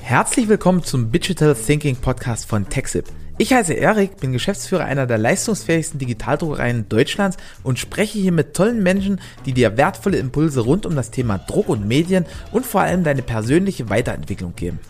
[0.00, 3.04] Herzlich willkommen zum Digital Thinking Podcast von TechSip.
[3.36, 8.82] Ich heiße Erik, bin Geschäftsführer einer der leistungsfähigsten Digitaldruckereien Deutschlands und spreche hier mit tollen
[8.82, 13.04] Menschen, die dir wertvolle Impulse rund um das Thema Druck und Medien und vor allem
[13.04, 14.80] deine persönliche Weiterentwicklung geben.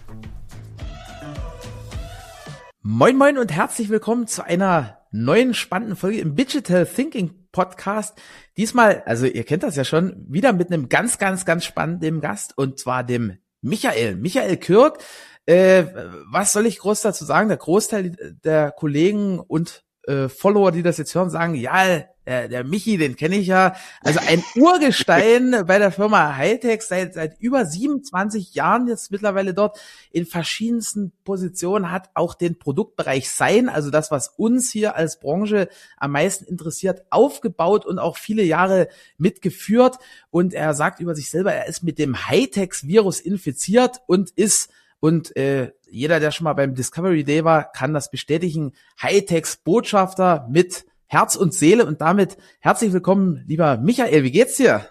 [2.82, 8.16] Moin moin und herzlich willkommen zu einer neuen spannenden Folge im Digital Thinking Podcast.
[8.56, 12.56] Diesmal, also ihr kennt das ja schon, wieder mit einem ganz, ganz, ganz spannenden Gast
[12.56, 14.98] und zwar dem Michael, Michael Kirk.
[15.46, 15.84] Äh,
[16.30, 17.48] was soll ich groß dazu sagen?
[17.48, 18.12] Der Großteil
[18.44, 23.16] der Kollegen und äh, Follower, die das jetzt hören, sagen, ja, der, der Michi, den
[23.16, 23.74] kenne ich ja.
[24.02, 29.80] Also ein Urgestein bei der Firma Hightech seit, seit über 27 Jahren jetzt mittlerweile dort
[30.10, 35.68] in verschiedensten Positionen, hat auch den Produktbereich Sein, also das, was uns hier als Branche
[35.96, 39.98] am meisten interessiert, aufgebaut und auch viele Jahre mitgeführt.
[40.30, 44.70] Und er sagt über sich selber, er ist mit dem Hightech-Virus infiziert und ist
[45.00, 48.72] und äh, jeder, der schon mal beim Discovery Day war, kann das bestätigen.
[49.00, 54.24] Hightechs Botschafter mit Herz und Seele und damit herzlich willkommen, lieber Michael.
[54.24, 54.86] Wie geht's dir?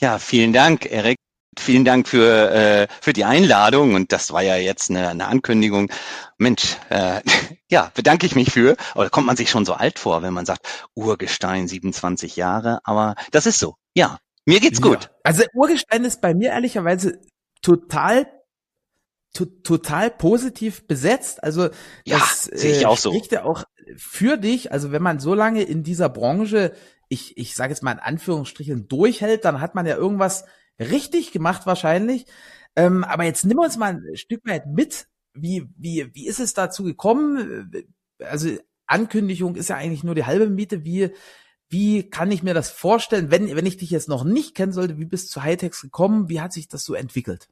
[0.00, 1.16] Ja, vielen Dank, Erik.
[1.56, 5.90] Vielen Dank für, äh, für die Einladung und das war ja jetzt eine, eine Ankündigung.
[6.36, 7.20] Mensch, äh,
[7.70, 8.76] ja, bedanke ich mich für.
[8.96, 13.14] Oder kommt man sich schon so alt vor, wenn man sagt, Urgestein, 27 Jahre, aber
[13.30, 13.76] das ist so.
[13.94, 14.88] Ja, mir geht's ja.
[14.88, 15.10] gut.
[15.22, 17.20] Also Urgestein ist bei mir ehrlicherweise
[17.62, 18.30] total to
[19.34, 21.42] total positiv besetzt.
[21.42, 22.20] Also das ja,
[22.58, 23.36] sehe ich auch äh, spricht so.
[23.36, 23.64] ja auch
[23.96, 24.72] für dich.
[24.72, 26.72] Also wenn man so lange in dieser Branche,
[27.08, 30.44] ich, ich sage jetzt mal in Anführungsstrichen, durchhält, dann hat man ja irgendwas
[30.78, 32.26] richtig gemacht wahrscheinlich.
[32.76, 35.08] Ähm, aber jetzt nimm uns mal ein Stück weit mit.
[35.32, 37.70] Wie, wie, wie ist es dazu gekommen?
[38.20, 38.50] Also
[38.86, 40.84] Ankündigung ist ja eigentlich nur die halbe Miete.
[40.84, 41.10] Wie,
[41.68, 44.98] wie kann ich mir das vorstellen, wenn, wenn ich dich jetzt noch nicht kennen sollte?
[44.98, 46.28] Wie bist du zu Hightex gekommen?
[46.28, 47.48] Wie hat sich das so entwickelt?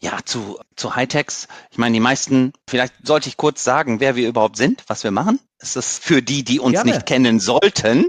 [0.00, 1.48] Ja, zu, zu Hightechs.
[1.70, 5.10] Ich meine, die meisten, vielleicht sollte ich kurz sagen, wer wir überhaupt sind, was wir
[5.10, 5.40] machen.
[5.60, 6.92] Es ist für die, die uns Gerne.
[6.92, 8.06] nicht kennen sollten.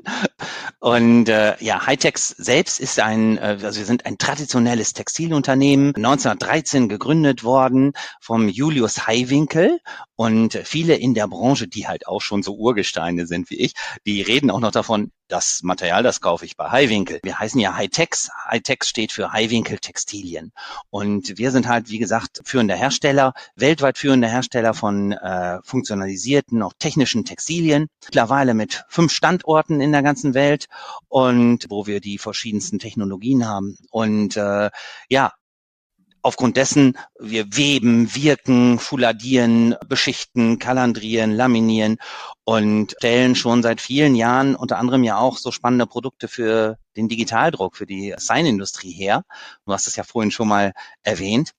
[0.79, 6.89] Und äh, ja, Hightex selbst ist ein, äh, also wir sind ein traditionelles Textilunternehmen, 1913
[6.89, 9.79] gegründet worden vom Julius Heiwinkel.
[10.15, 13.73] Und viele in der Branche, die halt auch schon so Urgesteine sind wie ich,
[14.05, 17.19] die reden auch noch davon, das Material, das kaufe ich bei Highwinkel.
[17.23, 18.29] Wir heißen ja Hightex.
[18.49, 20.51] Hightex steht für Highwinkel Textilien.
[20.89, 26.73] Und wir sind halt, wie gesagt, führender Hersteller, weltweit führender Hersteller von äh, funktionalisierten, auch
[26.77, 27.38] technischen Textilien.
[27.47, 30.67] Mittlerweile mit fünf Standorten in der ganzen Welt
[31.07, 33.77] und wo wir die verschiedensten Technologien haben.
[33.91, 34.69] Und äh,
[35.09, 35.33] ja,
[36.22, 41.97] aufgrund dessen wir weben, wirken, fouladieren, beschichten, kalandrieren, laminieren
[42.44, 47.07] und stellen schon seit vielen Jahren unter anderem ja auch so spannende Produkte für den
[47.07, 49.23] Digitaldruck, für die Sign-Industrie her.
[49.66, 50.73] Du hast es ja vorhin schon mal
[51.03, 51.53] erwähnt.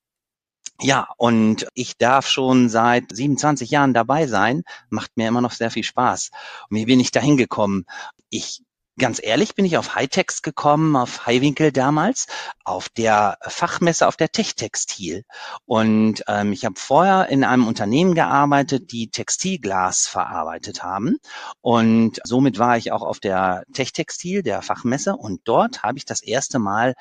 [0.82, 4.62] Ja, und ich darf schon seit 27 Jahren dabei sein.
[4.88, 6.30] Macht mir immer noch sehr viel Spaß.
[6.70, 7.84] Und wie bin ich dahin gekommen?
[8.30, 8.62] Ich
[9.00, 12.26] Ganz ehrlich bin ich auf Hightex gekommen, auf Highwinkel damals,
[12.64, 15.24] auf der Fachmesse, auf der Techtextil.
[15.64, 21.16] Und ähm, ich habe vorher in einem Unternehmen gearbeitet, die Textilglas verarbeitet haben.
[21.62, 25.16] Und somit war ich auch auf der Techtextil, der Fachmesse.
[25.16, 26.94] Und dort habe ich das erste Mal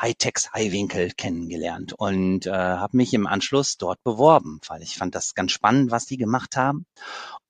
[0.00, 5.34] Hightex Highwinkel kennengelernt und äh, habe mich im Anschluss dort beworben, weil ich fand das
[5.34, 6.86] ganz spannend, was die gemacht haben.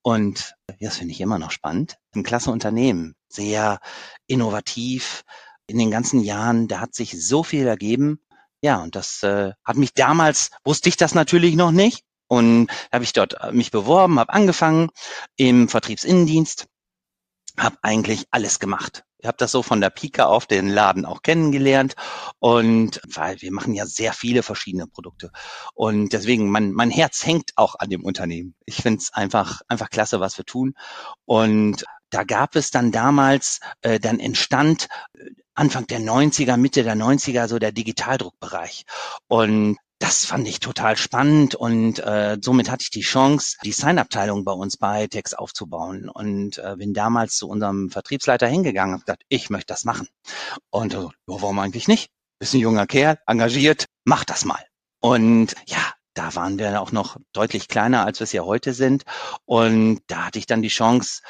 [0.03, 1.99] Und das finde ich immer noch spannend.
[2.15, 3.81] Ein klasse Unternehmen, sehr
[4.27, 5.23] innovativ.
[5.67, 8.21] In den ganzen Jahren, da hat sich so viel ergeben.
[8.63, 12.05] Ja, und das äh, hat mich damals, wusste ich das natürlich noch nicht.
[12.29, 14.91] Und habe ich dort äh, mich beworben, habe angefangen
[15.37, 16.67] im Vertriebsinnendienst,
[17.59, 19.05] habe eigentlich alles gemacht.
[19.21, 21.95] Ich habe das so von der Pike auf den Laden auch kennengelernt
[22.39, 25.31] und weil wir machen ja sehr viele verschiedene Produkte
[25.75, 28.55] und deswegen mein mein Herz hängt auch an dem Unternehmen.
[28.65, 30.75] Ich finde es einfach einfach klasse, was wir tun
[31.27, 36.97] und da gab es dann damals, äh, dann entstand äh, Anfang der 90er, Mitte der
[36.97, 38.85] 90er so der Digitaldruckbereich.
[39.29, 44.45] Und das fand ich total spannend und äh, somit hatte ich die Chance, die Sign-Abteilung
[44.45, 49.25] bei uns bei Tex aufzubauen und äh, bin damals zu unserem Vertriebsleiter hingegangen und gesagt,
[49.29, 50.09] ich möchte das machen.
[50.71, 52.09] Und äh, warum eigentlich nicht?
[52.39, 54.65] Bist ein junger Kerl, engagiert, mach das mal.
[55.01, 59.03] Und ja, da waren wir auch noch deutlich kleiner, als wir es ja heute sind.
[59.45, 61.21] Und da hatte ich dann die Chance,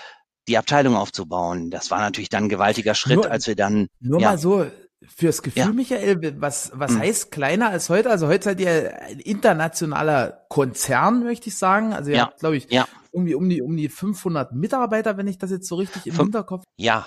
[0.46, 1.70] die Abteilung aufzubauen.
[1.70, 3.88] Das war natürlich dann ein gewaltiger Schritt, nur, als wir dann.
[3.98, 4.70] Nur ja, mal so
[5.06, 5.72] fürs Gefühl, ja.
[5.72, 7.00] Michael, was, was hm.
[7.00, 8.10] heißt kleiner als heute?
[8.10, 11.92] Also heute seid ihr ein internationaler Konzern, möchte ich sagen.
[11.92, 12.22] Also ihr ja.
[12.26, 12.86] habt, glaube ich, ja.
[13.12, 16.24] irgendwie um die, um die 500 Mitarbeiter, wenn ich das jetzt so richtig im Fün
[16.26, 16.64] Hinterkopf.
[16.76, 17.06] Ja,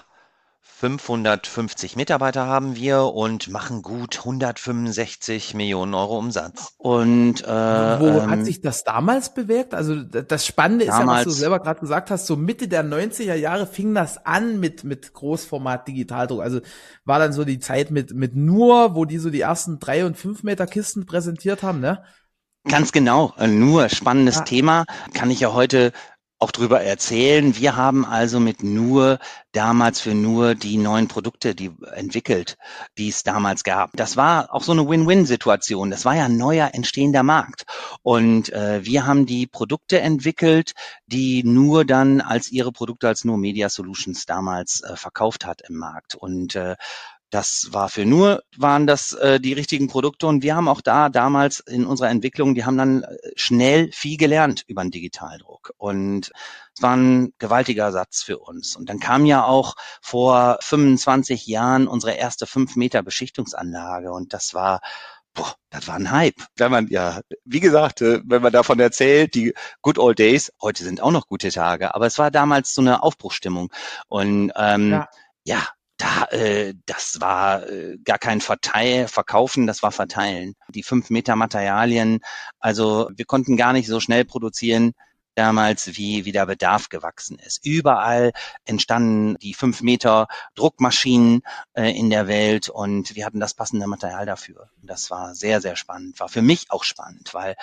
[0.66, 6.74] 550 Mitarbeiter haben wir und machen gut 165 Millionen Euro Umsatz.
[6.78, 9.74] Und äh, wo ähm, hat sich das damals bewirkt?
[9.74, 13.36] Also das Spannende ist ja, was du selber gerade gesagt hast, so Mitte der 90er
[13.36, 16.42] Jahre fing das an mit mit Großformat Digitaldruck.
[16.42, 16.62] Also
[17.04, 20.18] war dann so die Zeit mit mit nur, wo die so die ersten drei und
[20.18, 22.04] fünf Meter Kisten präsentiert haben, ne?
[22.70, 24.42] Ganz genau, nur spannendes ja.
[24.44, 24.86] Thema.
[25.14, 25.92] Kann ich ja heute
[26.44, 27.56] auch drüber erzählen.
[27.56, 29.18] Wir haben also mit nur
[29.54, 32.58] damals für nur die neuen Produkte, die entwickelt,
[32.98, 33.92] die es damals gab.
[33.94, 35.90] Das war auch so eine Win-Win-Situation.
[35.90, 37.64] Das war ja ein neuer entstehender Markt.
[38.02, 40.74] Und äh, wir haben die Produkte entwickelt,
[41.08, 45.78] die nur dann als ihre Produkte als nur Media Solutions damals äh, verkauft hat im
[45.78, 46.14] Markt.
[46.14, 46.76] Und äh,
[47.34, 51.10] das war für nur, waren das äh, die richtigen Produkte und wir haben auch da
[51.10, 56.32] damals in unserer Entwicklung, die haben dann äh, schnell viel gelernt über den Digitaldruck und
[56.76, 58.76] es war ein gewaltiger Satz für uns.
[58.76, 64.54] Und dann kam ja auch vor 25 Jahren unsere erste 5 Meter Beschichtungsanlage und das
[64.54, 64.82] war
[65.36, 66.36] Boah, das war ein Hype.
[66.58, 70.84] Wenn man, ja, wie gesagt, äh, wenn man davon erzählt, die Good Old Days, heute
[70.84, 73.72] sind auch noch gute Tage, aber es war damals so eine Aufbruchstimmung.
[74.10, 75.08] Und ähm, ja.
[75.44, 75.68] ja,
[76.04, 80.56] da, äh, das war äh, gar kein Verteil, Verkaufen, das war Verteilen.
[80.68, 82.20] Die fünf Meter Materialien,
[82.60, 84.94] also wir konnten gar nicht so schnell produzieren
[85.36, 87.66] damals, wie, wie der Bedarf gewachsen ist.
[87.66, 88.34] Überall
[88.66, 91.42] entstanden die fünf Meter Druckmaschinen
[91.74, 94.70] äh, in der Welt und wir hatten das passende Material dafür.
[94.82, 96.20] Das war sehr, sehr spannend.
[96.20, 97.56] War für mich auch spannend, weil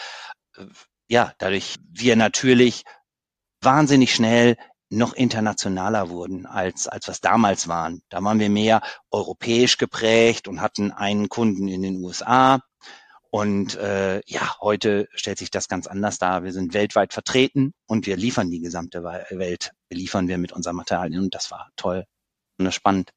[0.57, 0.65] äh,
[1.09, 2.85] ja, dadurch wir natürlich
[3.61, 4.57] wahnsinnig schnell
[4.91, 8.03] noch internationaler wurden, als, als was damals waren.
[8.09, 12.61] Da waren wir mehr europäisch geprägt und hatten einen Kunden in den USA.
[13.31, 16.43] Und äh, ja, heute stellt sich das ganz anders dar.
[16.43, 21.23] Wir sind weltweit vertreten und wir liefern die gesamte Welt, liefern wir mit unseren Materialien.
[21.23, 22.05] Und das war toll
[22.59, 23.13] und spannend.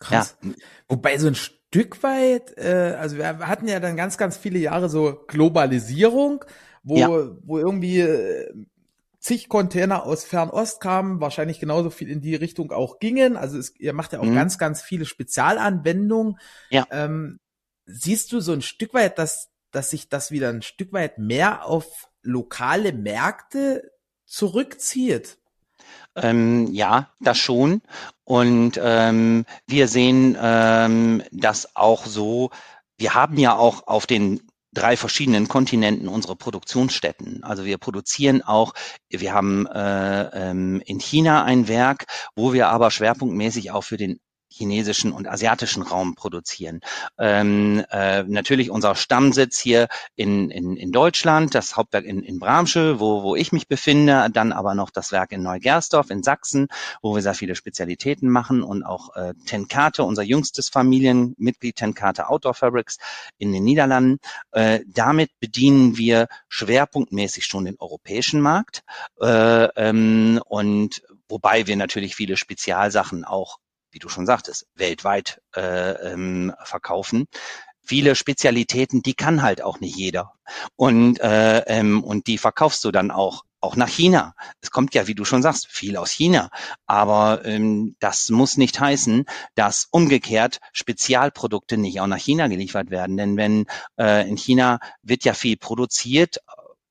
[0.00, 0.36] Krass.
[0.42, 0.50] Ja.
[0.88, 4.88] Wobei so ein Stück weit, äh, also wir hatten ja dann ganz, ganz viele Jahre
[4.88, 6.44] so Globalisierung,
[6.82, 7.08] wo, ja.
[7.08, 8.52] wo irgendwie äh,
[9.24, 13.38] zig Container aus Fernost kamen, wahrscheinlich genauso viel in die Richtung auch gingen.
[13.38, 14.34] Also es, ihr macht ja auch mhm.
[14.34, 16.38] ganz, ganz viele Spezialanwendungen.
[16.68, 16.86] Ja.
[16.90, 17.40] Ähm,
[17.86, 21.64] siehst du so ein Stück weit, dass, dass sich das wieder ein Stück weit mehr
[21.64, 23.90] auf lokale Märkte
[24.26, 25.38] zurückzieht?
[26.16, 27.80] Ähm, ja, das schon.
[28.24, 32.50] Und ähm, wir sehen ähm, das auch so.
[32.98, 34.42] Wir haben ja auch auf den
[34.74, 37.42] drei verschiedenen Kontinenten unsere Produktionsstätten.
[37.44, 38.74] Also wir produzieren auch,
[39.08, 44.20] wir haben äh, ähm, in China ein Werk, wo wir aber schwerpunktmäßig auch für den
[44.54, 46.80] chinesischen und asiatischen Raum produzieren.
[47.18, 53.00] Ähm, äh, natürlich unser Stammsitz hier in, in, in Deutschland, das Hauptwerk in, in Bramsche,
[53.00, 56.68] wo, wo ich mich befinde, dann aber noch das Werk in Neugersdorf in Sachsen,
[57.02, 62.54] wo wir sehr viele Spezialitäten machen und auch äh, Tenkate, unser jüngstes Familienmitglied Tenkate Outdoor
[62.54, 62.98] Fabrics
[63.38, 64.18] in den Niederlanden.
[64.52, 68.82] Äh, damit bedienen wir schwerpunktmäßig schon den europäischen Markt
[69.20, 73.58] äh, ähm, und wobei wir natürlich viele Spezialsachen auch
[73.94, 77.26] wie du schon sagtest, weltweit äh, ähm, verkaufen.
[77.82, 80.32] Viele Spezialitäten, die kann halt auch nicht jeder.
[80.76, 84.34] Und, äh, ähm, und die verkaufst du dann auch auch nach China.
[84.60, 86.50] Es kommt ja, wie du schon sagst, viel aus China.
[86.86, 89.24] Aber ähm, das muss nicht heißen,
[89.54, 93.16] dass umgekehrt Spezialprodukte nicht auch nach China geliefert werden.
[93.16, 93.64] Denn wenn
[93.98, 96.40] äh, in China wird ja viel produziert,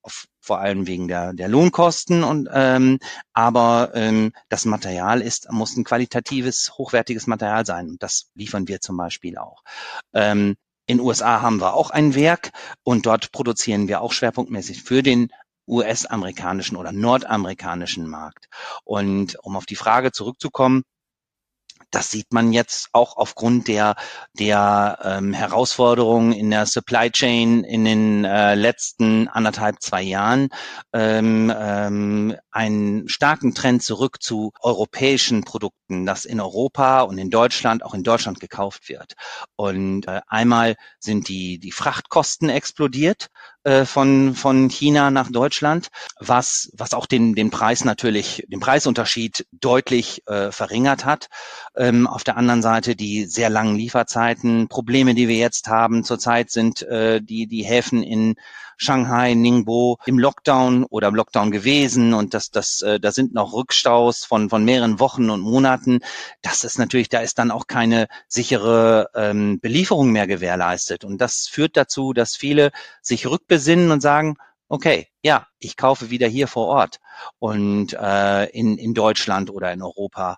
[0.01, 2.99] auf vor allem wegen der, der Lohnkosten und ähm,
[3.31, 8.81] aber ähm, das Material ist muss ein qualitatives hochwertiges Material sein und das liefern wir
[8.81, 9.63] zum Beispiel auch.
[10.13, 12.51] Ähm, in USA haben wir auch ein Werk
[12.83, 15.29] und dort produzieren wir auch schwerpunktmäßig für den
[15.65, 18.49] US-amerikanischen oder nordamerikanischen Markt.
[18.83, 20.83] Und um auf die Frage zurückzukommen,
[21.93, 23.95] das sieht man jetzt auch aufgrund der,
[24.33, 30.49] der ähm, Herausforderungen in der Supply Chain in den äh, letzten anderthalb, zwei Jahren,
[30.91, 37.83] ähm, ähm, einen starken Trend zurück zu europäischen Produkten, das in Europa und in Deutschland,
[37.83, 39.13] auch in Deutschland gekauft wird.
[39.55, 43.27] Und äh, einmal sind die, die Frachtkosten explodiert
[43.63, 45.89] äh, von, von China nach Deutschland,
[46.19, 51.29] was, was auch den, den Preis natürlich, den Preisunterschied deutlich äh, verringert hat.
[51.75, 56.51] Ähm, auf der anderen Seite die sehr langen Lieferzeiten, Probleme, die wir jetzt haben zurzeit
[56.51, 58.35] sind äh, die, die Häfen in
[58.83, 63.53] Shanghai, Ningbo im Lockdown oder im Lockdown gewesen und das, das, äh, da sind noch
[63.53, 65.99] Rückstaus von, von mehreren Wochen und Monaten.
[66.41, 71.03] Das ist natürlich, da ist dann auch keine sichere ähm, Belieferung mehr gewährleistet.
[71.05, 72.71] Und das führt dazu, dass viele
[73.01, 74.35] sich rückbesinnen und sagen,
[74.67, 76.99] okay, ja, ich kaufe wieder hier vor Ort
[77.39, 80.37] und äh, in, in Deutschland oder in Europa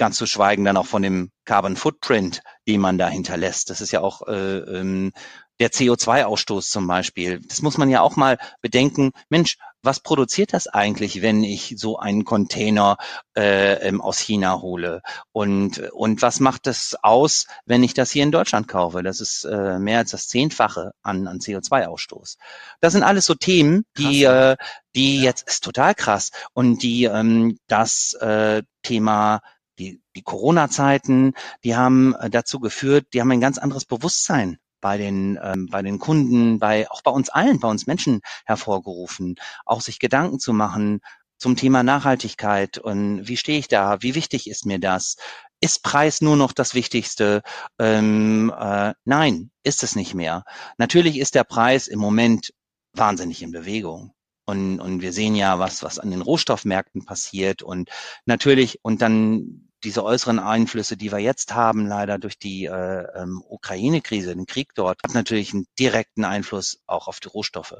[0.00, 3.68] Ganz zu schweigen dann auch von dem Carbon Footprint, den man da hinterlässt.
[3.68, 5.12] Das ist ja auch äh, ähm,
[5.60, 7.40] der CO2-Ausstoß zum Beispiel.
[7.46, 9.12] Das muss man ja auch mal bedenken.
[9.28, 12.96] Mensch, was produziert das eigentlich, wenn ich so einen Container
[13.36, 15.02] äh, ähm, aus China hole?
[15.32, 19.02] Und, und was macht das aus, wenn ich das hier in Deutschland kaufe?
[19.02, 22.36] Das ist äh, mehr als das Zehnfache an, an CO2-Ausstoß.
[22.80, 24.56] Das sind alles so Themen, die, äh,
[24.94, 25.24] die ja.
[25.24, 29.40] jetzt ist total krass und die ähm, das äh, Thema
[29.78, 31.32] die, die Corona-Zeiten,
[31.64, 35.82] die haben äh, dazu geführt, die haben ein ganz anderes Bewusstsein bei den, ähm, bei
[35.82, 40.52] den Kunden, bei, auch bei uns allen, bei uns Menschen hervorgerufen, auch sich Gedanken zu
[40.52, 41.00] machen
[41.38, 45.16] zum Thema Nachhaltigkeit und wie stehe ich da, wie wichtig ist mir das?
[45.60, 47.42] Ist Preis nur noch das Wichtigste?
[47.78, 50.44] Ähm, äh, nein, ist es nicht mehr.
[50.76, 52.52] Natürlich ist der Preis im Moment
[52.92, 54.12] wahnsinnig in Bewegung.
[54.44, 57.62] Und, und wir sehen ja, was, was an den Rohstoffmärkten passiert.
[57.62, 57.88] Und
[58.26, 63.42] natürlich, und dann diese äußeren Einflüsse, die wir jetzt haben, leider durch die äh, ähm,
[63.48, 67.76] Ukraine-Krise, den Krieg dort, hat natürlich einen direkten Einfluss auch auf die Rohstoffe.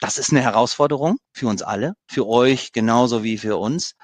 [0.00, 3.94] Das ist eine Herausforderung für uns alle, für euch genauso wie für uns.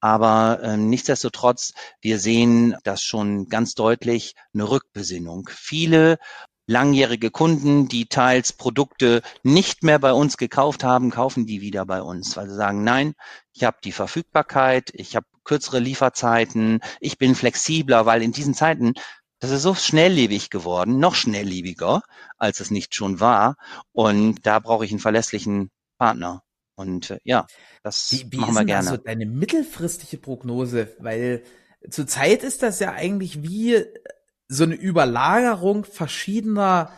[0.00, 5.48] Aber äh, nichtsdestotrotz, wir sehen das schon ganz deutlich eine Rückbesinnung.
[5.50, 6.18] Viele
[6.66, 12.02] langjährige Kunden, die teils Produkte nicht mehr bei uns gekauft haben, kaufen die wieder bei
[12.02, 13.14] uns, weil sie sagen, nein,
[13.52, 18.92] ich habe die Verfügbarkeit, ich habe kürzere Lieferzeiten, ich bin flexibler, weil in diesen Zeiten,
[19.38, 22.02] das ist so schnelllebig geworden, noch schnelllebiger,
[22.36, 23.56] als es nicht schon war.
[23.92, 26.42] Und da brauche ich einen verlässlichen Partner.
[26.74, 27.46] Und äh, ja,
[27.82, 28.90] das wie, wie machen wir gerne.
[28.90, 31.42] Also deine mittelfristige Prognose, weil
[31.88, 33.82] zurzeit ist das ja eigentlich wie
[34.48, 36.90] so eine Überlagerung verschiedener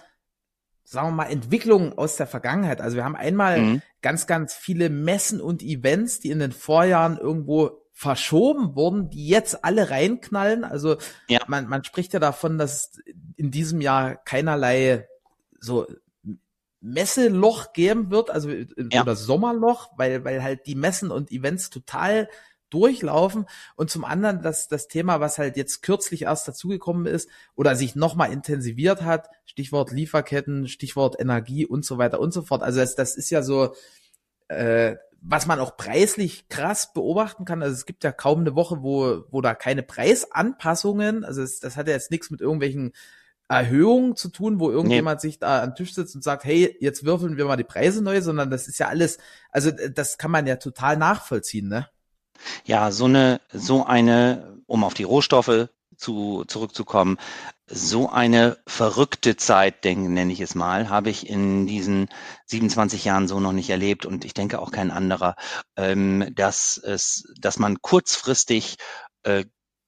[0.91, 2.81] sagen wir mal, Entwicklungen aus der Vergangenheit.
[2.81, 3.83] Also wir haben einmal mhm.
[4.01, 9.65] ganz, ganz viele Messen und Events, die in den Vorjahren irgendwo verschoben wurden, die jetzt
[9.65, 10.63] alle reinknallen.
[10.63, 11.41] Also ja.
[11.49, 13.01] man, man spricht ja davon, dass
[13.35, 15.09] in diesem Jahr keinerlei
[15.59, 15.85] so
[16.81, 19.03] Messeloch geben wird, also ja.
[19.03, 22.29] oder Sommerloch, weil, weil halt die Messen und Events total
[22.71, 27.75] durchlaufen und zum anderen das, das Thema, was halt jetzt kürzlich erst dazugekommen ist oder
[27.75, 32.63] sich nochmal intensiviert hat, Stichwort Lieferketten, Stichwort Energie und so weiter und so fort.
[32.63, 33.75] Also das, das ist ja so,
[34.47, 37.63] äh, was man auch preislich krass beobachten kann.
[37.63, 41.77] Also es gibt ja kaum eine Woche, wo, wo da keine Preisanpassungen, also es, das
[41.77, 42.93] hat ja jetzt nichts mit irgendwelchen
[43.49, 45.29] Erhöhungen zu tun, wo irgendjemand nee.
[45.31, 48.21] sich da am Tisch sitzt und sagt, hey, jetzt würfeln wir mal die Preise neu,
[48.21, 49.19] sondern das ist ja alles,
[49.51, 51.89] also das kann man ja total nachvollziehen, ne?
[52.65, 57.19] Ja, so eine, so eine, um auf die Rohstoffe zu, zurückzukommen,
[57.67, 62.09] so eine verrückte Zeit, denke, nenne ich es mal, habe ich in diesen
[62.47, 65.37] 27 Jahren so noch nicht erlebt und ich denke auch kein anderer,
[65.77, 68.77] ähm, dass es, dass man kurzfristig
[69.25, 69.45] äh,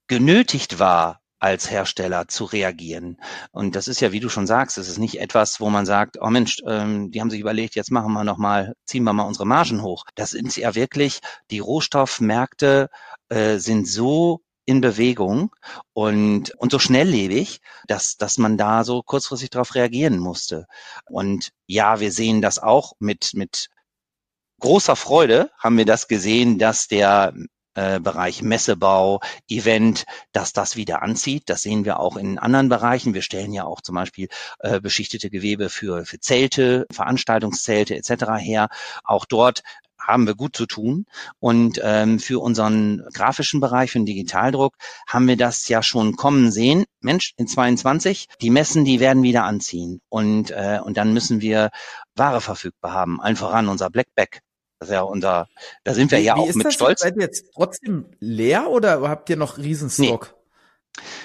[0.09, 3.17] genötigt war, als Hersteller zu reagieren.
[3.51, 6.19] Und das ist ja, wie du schon sagst, es ist nicht etwas, wo man sagt,
[6.21, 9.25] oh Mensch, ähm, die haben sich überlegt, jetzt machen wir noch mal, ziehen wir mal
[9.25, 10.05] unsere Margen hoch.
[10.15, 12.91] Das sind ja wirklich, die Rohstoffmärkte
[13.31, 15.55] äh, sind so in Bewegung
[15.93, 20.67] und, und so schnelllebig, dass, dass man da so kurzfristig darauf reagieren musste.
[21.07, 23.69] Und ja, wir sehen das auch mit, mit
[24.61, 27.35] großer Freude haben wir das gesehen, dass der
[27.75, 31.45] äh, Bereich Messebau, Event, dass das wieder anzieht.
[31.47, 33.15] Das sehen wir auch in anderen Bereichen.
[33.15, 34.29] Wir stellen ja auch zum Beispiel
[34.61, 38.11] äh, beschichtete Gewebe für, für Zelte, Veranstaltungszelte etc.
[38.39, 38.69] her.
[39.03, 39.63] Auch dort
[40.01, 41.07] haben wir gut zu tun.
[41.39, 44.75] Und ähm, für unseren grafischen Bereich, für den Digitaldruck,
[45.07, 46.85] haben wir das ja schon kommen sehen.
[47.01, 50.01] Mensch, in 22, die Messen, die werden wieder anziehen.
[50.09, 51.71] Und, äh, und dann müssen wir
[52.17, 53.21] Ware verfügbar haben.
[53.21, 54.43] Allen voran unser Blackback
[54.81, 55.47] das ist ja unser,
[55.85, 57.01] da sind wir wie, ja auch mit stolz.
[57.01, 60.33] Seid ihr jetzt trotzdem leer oder habt ihr noch Riesenstock?
[60.33, 60.41] Nee.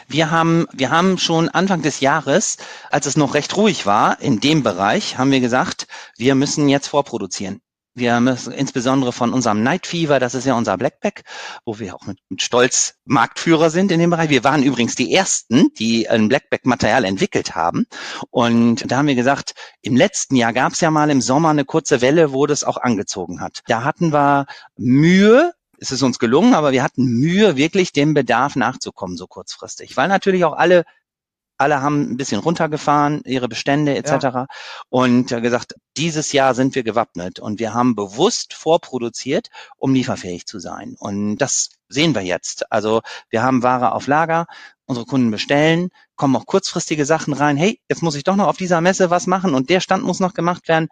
[0.08, 2.58] Wir haben, wir haben schon Anfang des Jahres,
[2.92, 6.88] als es noch recht ruhig war, in dem Bereich, haben wir gesagt, wir müssen jetzt
[6.88, 7.62] vorproduzieren.
[7.98, 11.24] Wir müssen insbesondere von unserem Night Fever, das ist ja unser Blackpack,
[11.64, 14.30] wo wir auch mit, mit Stolz Marktführer sind in dem Bereich.
[14.30, 17.86] Wir waren übrigens die ersten, die ein Blackpack-Material entwickelt haben.
[18.32, 21.64] Und da haben wir gesagt, im letzten Jahr gab es ja mal im Sommer eine
[21.64, 23.62] kurze Welle, wo das auch angezogen hat.
[23.68, 28.58] Da hatten wir Mühe, es ist uns gelungen, aber wir hatten Mühe, wirklich dem Bedarf
[28.58, 29.96] nachzukommen, so kurzfristig.
[29.96, 30.84] Weil natürlich auch alle
[31.58, 34.12] alle haben ein bisschen runtergefahren, ihre Bestände etc.
[34.24, 34.48] Ja.
[34.90, 40.60] Und gesagt, dieses Jahr sind wir gewappnet und wir haben bewusst vorproduziert, um lieferfähig zu
[40.60, 40.96] sein.
[41.00, 42.72] Und das sehen wir jetzt.
[42.72, 44.48] Also wir haben Ware auf Lager,
[44.86, 47.58] unsere Kunden bestellen, kommen auch kurzfristige Sachen rein.
[47.58, 50.20] Hey, jetzt muss ich doch noch auf dieser Messe was machen und der Stand muss
[50.20, 50.90] noch gemacht werden.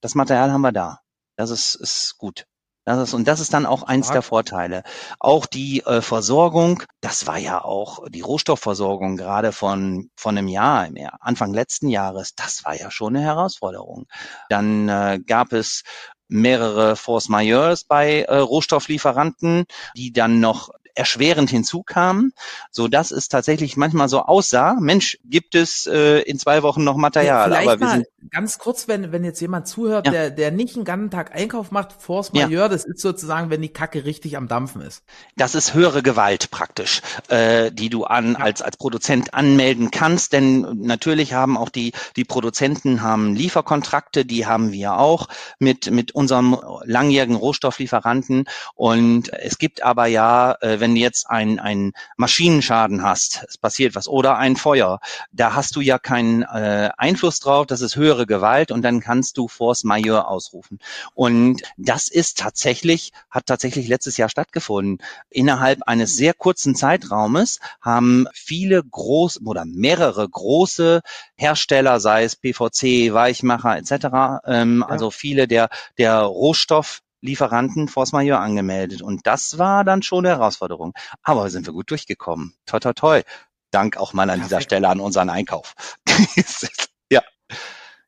[0.00, 1.00] Das Material haben wir da.
[1.36, 2.46] Das ist, ist gut.
[2.86, 4.84] Das ist, und das ist dann auch eins der Vorteile.
[5.18, 10.88] Auch die äh, Versorgung, das war ja auch die Rohstoffversorgung gerade von, von einem Jahr,
[11.18, 14.06] Anfang letzten Jahres, das war ja schon eine Herausforderung.
[14.48, 15.82] Dann äh, gab es
[16.28, 19.64] mehrere Force Majeures bei äh, Rohstofflieferanten,
[19.96, 22.32] die dann noch erschwerend hinzukam,
[22.70, 26.96] so dass es tatsächlich manchmal so aussah, Mensch, gibt es äh, in zwei Wochen noch
[26.96, 27.50] Material.
[27.50, 30.12] Ja, aber wir sind ganz kurz, wenn, wenn jetzt jemand zuhört, ja.
[30.12, 32.68] der, der nicht einen ganzen Tag Einkauf macht, Force Majeure, ja.
[32.68, 35.02] das ist sozusagen, wenn die Kacke richtig am Dampfen ist.
[35.36, 40.80] Das ist höhere Gewalt praktisch, äh, die du an als, als Produzent anmelden kannst, denn
[40.80, 46.58] natürlich haben auch die, die Produzenten haben Lieferkontrakte, die haben wir auch mit, mit unserem
[46.84, 53.44] langjährigen Rohstofflieferanten und es gibt aber ja, äh, wenn du jetzt ein, ein Maschinenschaden hast,
[53.48, 55.00] es passiert was, oder ein Feuer,
[55.32, 59.00] da hast du ja keinen äh, Einfluss drauf, das ist höhere höhere Gewalt und dann
[59.00, 60.78] kannst du Force Majeure ausrufen.
[61.14, 64.98] Und das ist tatsächlich, hat tatsächlich letztes Jahr stattgefunden.
[65.28, 71.02] Innerhalb eines sehr kurzen Zeitraumes haben viele groß oder mehrere große
[71.36, 74.86] Hersteller, sei es PVC, Weichmacher etc., ähm, ja.
[74.86, 79.02] also viele der, der Rohstoff Lieferanten Force Majeure angemeldet.
[79.02, 80.94] Und das war dann schon eine Herausforderung.
[81.22, 82.54] Aber sind wir gut durchgekommen.
[82.66, 83.22] Toi, toi, toi.
[83.70, 84.46] Dank auch mal an Perfekt.
[84.46, 85.74] dieser Stelle an unseren Einkauf.
[87.10, 87.22] ja.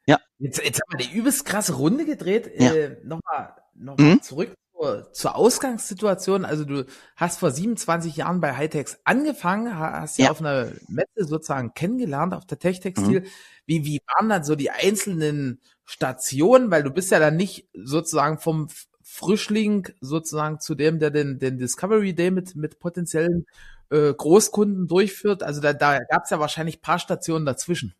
[0.06, 0.18] Ja.
[0.38, 2.50] Jetzt, jetzt haben wir die übelst krasse Runde gedreht.
[2.58, 2.72] Ja.
[2.72, 4.22] Äh, Nochmal noch mhm.
[4.22, 6.44] zurück zur, zur Ausgangssituation.
[6.44, 11.74] Also du hast vor 27 Jahren bei Hightex angefangen, hast ja auf einer Messe sozusagen
[11.74, 13.20] kennengelernt, auf der Tech-Textil.
[13.20, 13.26] Mhm.
[13.66, 16.70] Wie, wie waren dann so die einzelnen Stationen?
[16.70, 18.68] Weil du bist ja dann nicht sozusagen vom
[19.10, 23.46] Frischling sozusagen zu dem, der den, den Discovery Day mit, mit potenziellen
[23.90, 25.42] äh, Großkunden durchführt.
[25.42, 27.94] Also da, da gab es ja wahrscheinlich paar Stationen dazwischen.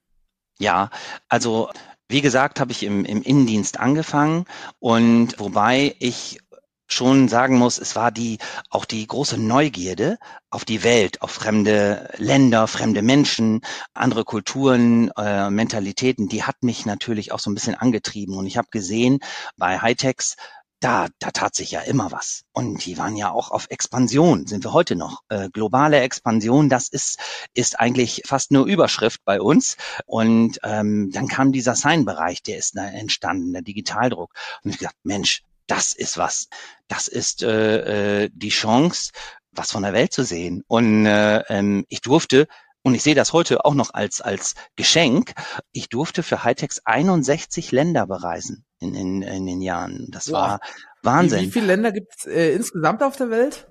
[0.58, 0.90] Ja,
[1.28, 1.70] also
[2.08, 4.44] wie gesagt, habe ich im, im Innendienst angefangen
[4.80, 6.40] und wobei ich
[6.88, 8.38] schon sagen muss, es war die
[8.70, 10.18] auch die große Neugierde
[10.50, 13.60] auf die Welt, auf fremde Länder, fremde Menschen,
[13.92, 18.36] andere Kulturen, äh, Mentalitäten, die hat mich natürlich auch so ein bisschen angetrieben.
[18.36, 19.20] Und ich habe gesehen
[19.58, 20.36] bei Hightechs,
[20.80, 22.44] da, da tat sich ja immer was.
[22.52, 25.22] Und die waren ja auch auf Expansion, sind wir heute noch.
[25.28, 27.18] Äh, globale Expansion, das ist,
[27.54, 29.76] ist eigentlich fast nur Überschrift bei uns.
[30.06, 34.32] Und ähm, dann kam dieser Sign-Bereich, der ist entstanden, der Digitaldruck.
[34.62, 36.48] Und ich gesagt, Mensch, das ist was.
[36.86, 39.10] Das ist äh, äh, die Chance,
[39.52, 40.62] was von der Welt zu sehen.
[40.68, 42.46] Und äh, ähm, ich durfte
[42.82, 45.34] und ich sehe das heute auch noch als, als Geschenk.
[45.72, 50.06] Ich durfte für Hightechs 61 Länder bereisen in, in, in den Jahren.
[50.10, 50.60] Das war
[51.02, 51.40] Wahnsinn.
[51.40, 53.68] Wie, wie viele Länder gibt es äh, insgesamt auf der Welt?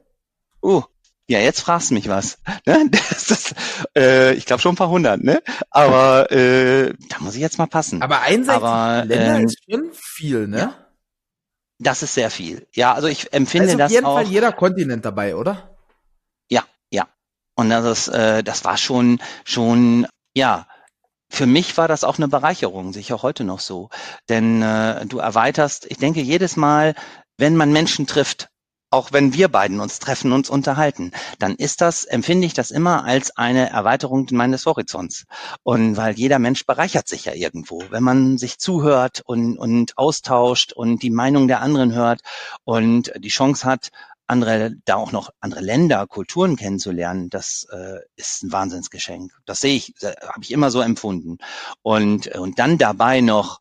[0.61, 0.83] Oh,
[1.29, 2.39] ja, jetzt fragst du mich was.
[2.65, 2.89] Ne?
[2.91, 3.55] Das ist,
[3.97, 5.41] äh, ich glaube schon ein paar hundert, ne?
[5.69, 8.01] Aber äh, da muss ich jetzt mal passen.
[8.01, 10.57] Aber 61 Aber, Länder ähm, ist schon viel, ne?
[10.57, 10.87] Ja,
[11.79, 12.67] das ist sehr viel.
[12.73, 13.95] Ja, also ich empfinde also das auch.
[13.95, 15.77] Auf jeden Fall jeder Kontinent dabei, oder?
[16.49, 17.07] Ja, ja.
[17.55, 20.67] Und das ist, äh, das war schon, schon, ja,
[21.29, 23.89] für mich war das auch eine Bereicherung, sicher heute noch so.
[24.29, 26.95] Denn äh, du erweiterst, ich denke, jedes Mal,
[27.37, 28.49] wenn man Menschen trifft,
[28.89, 33.03] auch wenn wir beiden uns treffen, uns unterhalten, dann ist das, empfinde ich das immer
[33.03, 35.25] als eine Erweiterung meines Horizonts.
[35.63, 40.71] Und weil jeder Mensch bereichert sich ja irgendwo, wenn man sich zuhört und, und austauscht
[40.71, 42.21] und die Meinung der anderen hört
[42.63, 43.89] und die Chance hat,
[44.27, 49.33] andere, da auch noch andere Länder, Kulturen kennenzulernen, das äh, ist ein Wahnsinnsgeschenk.
[49.45, 51.37] Das sehe ich, äh, habe ich immer so empfunden.
[51.81, 53.59] Und, und dann dabei noch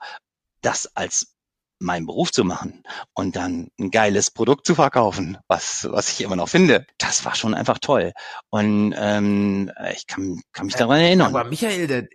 [0.61, 1.33] das als
[1.79, 2.83] meinen Beruf zu machen
[3.15, 7.35] und dann ein geiles Produkt zu verkaufen, was, was ich immer noch finde, das war
[7.35, 8.13] schon einfach toll.
[8.51, 11.35] Und ähm, ich kann, kann mich daran erinnern.
[11.35, 12.09] Aber Michael, der,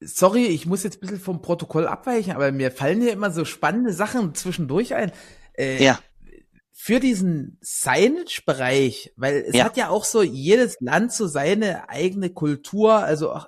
[0.00, 3.44] sorry, ich muss jetzt ein bisschen vom Protokoll abweichen, aber mir fallen hier immer so
[3.44, 5.12] spannende Sachen zwischendurch ein.
[5.58, 5.98] Äh, ja
[6.72, 9.64] für diesen Signage-Bereich, weil es ja.
[9.64, 13.46] hat ja auch so jedes Land so seine eigene Kultur, also auch,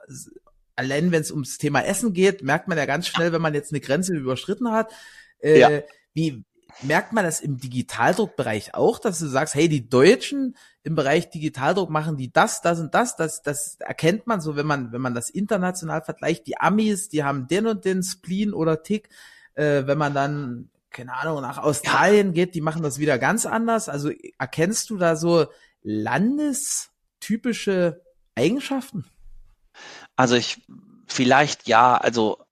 [0.77, 3.73] allein wenn es ums Thema Essen geht, merkt man ja ganz schnell, wenn man jetzt
[3.73, 4.93] eine Grenze überschritten hat,
[5.41, 5.83] äh, ja.
[6.13, 6.45] wie
[6.83, 11.91] merkt man das im Digitaldruckbereich auch, dass du sagst, hey, die Deutschen im Bereich Digitaldruck
[11.91, 15.15] machen die das, das und das, das, das erkennt man so, wenn man, wenn man
[15.15, 16.47] das international vergleicht.
[16.47, 19.09] Die Amis, die haben den und den Spleen oder Tick.
[19.55, 22.33] Äh, wenn man dann keine Ahnung, nach Australien ja.
[22.33, 23.91] geht, die machen das wieder ganz anders.
[23.91, 25.47] Also erkennst du da so
[25.83, 28.01] landestypische
[28.35, 29.05] Eigenschaften?
[30.17, 30.67] Also ich
[31.07, 32.44] vielleicht ja, also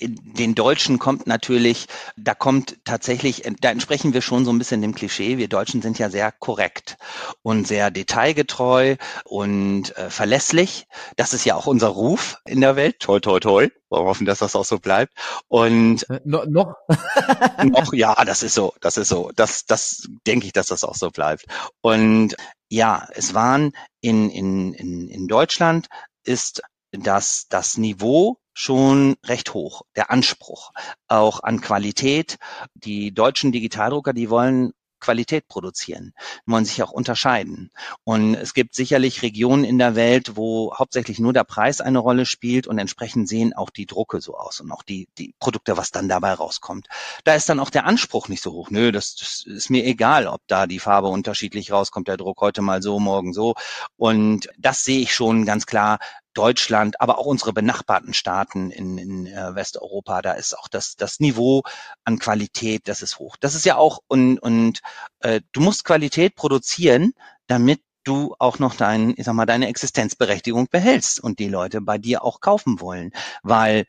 [0.00, 4.94] den Deutschen kommt natürlich, da kommt tatsächlich, da entsprechen wir schon so ein bisschen dem
[4.94, 5.38] Klischee.
[5.38, 6.96] Wir Deutschen sind ja sehr korrekt
[7.42, 10.86] und sehr detailgetreu und äh, verlässlich.
[11.16, 13.00] Das ist ja auch unser Ruf in der Welt.
[13.00, 13.68] Toi, toi, toi.
[13.90, 15.12] Wir hoffen, dass das auch so bleibt.
[15.48, 16.74] Und äh, no, noch?
[17.64, 19.30] noch, ja, das ist so, das ist so.
[19.36, 21.46] Das, das denke ich, dass das auch so bleibt.
[21.80, 22.36] Und
[22.68, 25.88] ja, es waren in, in, in, in Deutschland
[26.24, 30.72] ist das, das Niveau schon recht hoch, der Anspruch
[31.08, 32.38] auch an Qualität.
[32.74, 34.72] Die deutschen Digitaldrucker, die wollen
[35.04, 36.14] Qualität produzieren,
[36.46, 37.70] wollen sich auch unterscheiden.
[38.04, 42.24] Und es gibt sicherlich Regionen in der Welt, wo hauptsächlich nur der Preis eine Rolle
[42.24, 45.90] spielt und entsprechend sehen auch die Drucke so aus und auch die, die Produkte, was
[45.90, 46.86] dann dabei rauskommt.
[47.24, 48.70] Da ist dann auch der Anspruch nicht so hoch.
[48.70, 52.62] Nö, das, das ist mir egal, ob da die Farbe unterschiedlich rauskommt, der Druck heute
[52.62, 53.54] mal so, morgen so.
[53.96, 55.98] Und das sehe ich schon ganz klar
[56.34, 61.20] Deutschland, aber auch unsere benachbarten Staaten in, in äh, Westeuropa, da ist auch das, das
[61.20, 61.62] Niveau
[62.04, 63.36] an Qualität, das ist hoch.
[63.40, 64.80] Das ist ja auch, und, und
[65.20, 67.12] äh, du musst Qualität produzieren,
[67.46, 71.98] damit du auch noch dein, ich sag mal, deine Existenzberechtigung behältst und die Leute bei
[71.98, 73.12] dir auch kaufen wollen.
[73.42, 73.86] Weil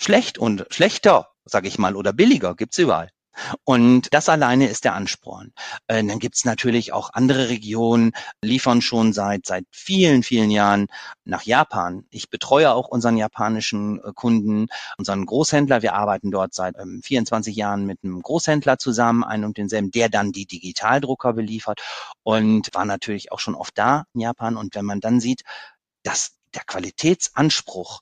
[0.00, 3.10] schlecht und schlechter, sag ich mal, oder billiger gibt's überall.
[3.64, 5.52] Und das alleine ist der Ansporn.
[5.86, 8.12] Äh, dann gibt's natürlich auch andere Regionen,
[8.42, 10.88] liefern schon seit seit vielen, vielen Jahren
[11.24, 12.04] nach Japan.
[12.10, 14.66] Ich betreue auch unseren japanischen äh, Kunden,
[14.98, 15.82] unseren Großhändler.
[15.82, 20.08] Wir arbeiten dort seit ähm, 24 Jahren mit einem Großhändler zusammen, einen und denselben, der
[20.08, 21.80] dann die Digitaldrucker beliefert
[22.22, 24.56] und war natürlich auch schon oft da in Japan.
[24.56, 25.42] Und wenn man dann sieht,
[26.02, 28.00] dass der Qualitätsanspruch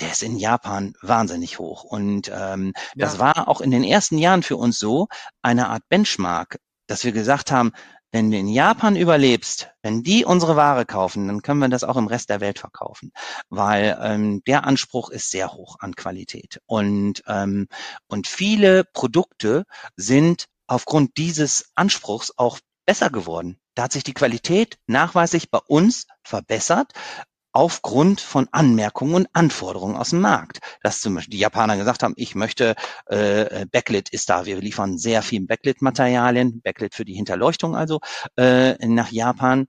[0.00, 1.84] der ist in Japan wahnsinnig hoch.
[1.84, 3.06] Und ähm, ja.
[3.06, 5.08] das war auch in den ersten Jahren für uns so
[5.42, 7.72] eine Art Benchmark, dass wir gesagt haben,
[8.12, 11.96] wenn du in Japan überlebst, wenn die unsere Ware kaufen, dann können wir das auch
[11.96, 13.12] im Rest der Welt verkaufen,
[13.48, 17.68] weil ähm, der Anspruch ist sehr hoch an Qualität und ähm,
[18.08, 19.64] und viele Produkte
[19.96, 23.60] sind aufgrund dieses Anspruchs auch besser geworden.
[23.76, 26.92] Da hat sich die Qualität nachweislich bei uns verbessert,
[27.52, 30.58] aufgrund von Anmerkungen und Anforderungen aus dem Markt.
[30.82, 32.74] Dass zum Beispiel die Japaner gesagt haben, ich möchte,
[33.06, 38.00] äh, Backlit ist da, wir liefern sehr viel Backlit-Materialien, Backlit für die Hinterleuchtung also,
[38.36, 39.66] äh, nach Japan.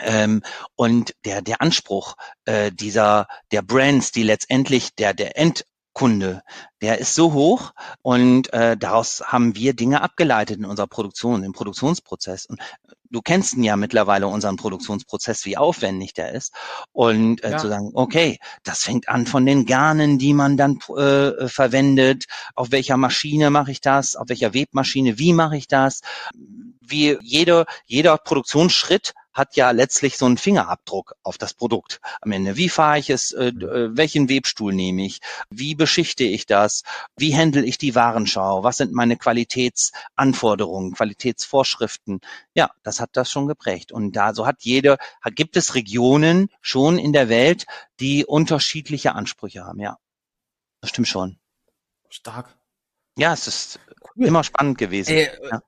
[0.00, 0.42] Ähm,
[0.74, 6.42] und der, der Anspruch äh, dieser, der Brands, die letztendlich der, der End, Kunde,
[6.82, 11.52] der ist so hoch und äh, daraus haben wir Dinge abgeleitet in unserer Produktion, im
[11.52, 12.46] Produktionsprozess.
[12.46, 12.60] Und
[13.10, 16.52] du kennst ihn ja mittlerweile unseren Produktionsprozess, wie aufwendig der ist.
[16.92, 17.58] Und äh, ja.
[17.58, 22.72] zu sagen, okay, das fängt an von den Garnen, die man dann äh, verwendet, auf
[22.72, 26.00] welcher Maschine mache ich das, auf welcher Webmaschine, wie mache ich das,
[26.80, 32.56] wie jeder, jeder Produktionsschritt hat ja letztlich so einen Fingerabdruck auf das Produkt am Ende.
[32.56, 33.32] Wie fahre ich es?
[33.32, 35.20] Äh, äh, welchen Webstuhl nehme ich?
[35.50, 36.84] Wie beschichte ich das?
[37.16, 38.62] Wie handle ich die Warenschau?
[38.62, 42.20] Was sind meine Qualitätsanforderungen, Qualitätsvorschriften?
[42.54, 43.92] Ja, das hat das schon geprägt.
[43.92, 44.96] Und da so hat jede,
[45.34, 47.66] gibt es Regionen schon in der Welt,
[48.00, 49.80] die unterschiedliche Ansprüche haben.
[49.80, 49.98] Ja,
[50.80, 51.38] das stimmt schon.
[52.08, 52.56] Stark.
[53.16, 53.80] Ja, es ist
[54.16, 54.26] cool.
[54.26, 55.12] immer spannend gewesen.
[55.12, 55.62] Ey, ja.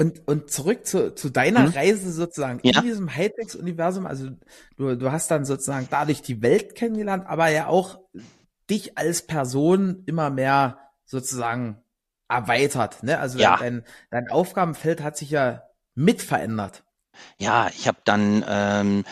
[0.00, 1.72] Und, und zurück zu, zu deiner hm?
[1.72, 2.78] Reise sozusagen ja.
[2.78, 4.06] in diesem Hightech-Universum.
[4.06, 4.30] Also
[4.78, 7.98] du, du hast dann sozusagen dadurch die Welt kennengelernt, aber ja auch
[8.70, 11.82] dich als Person immer mehr sozusagen
[12.28, 13.02] erweitert.
[13.02, 13.18] Ne?
[13.18, 13.58] Also ja.
[13.58, 16.82] dein, dein Aufgabenfeld hat sich ja mit verändert.
[17.36, 19.04] Ja, ich habe dann ähm,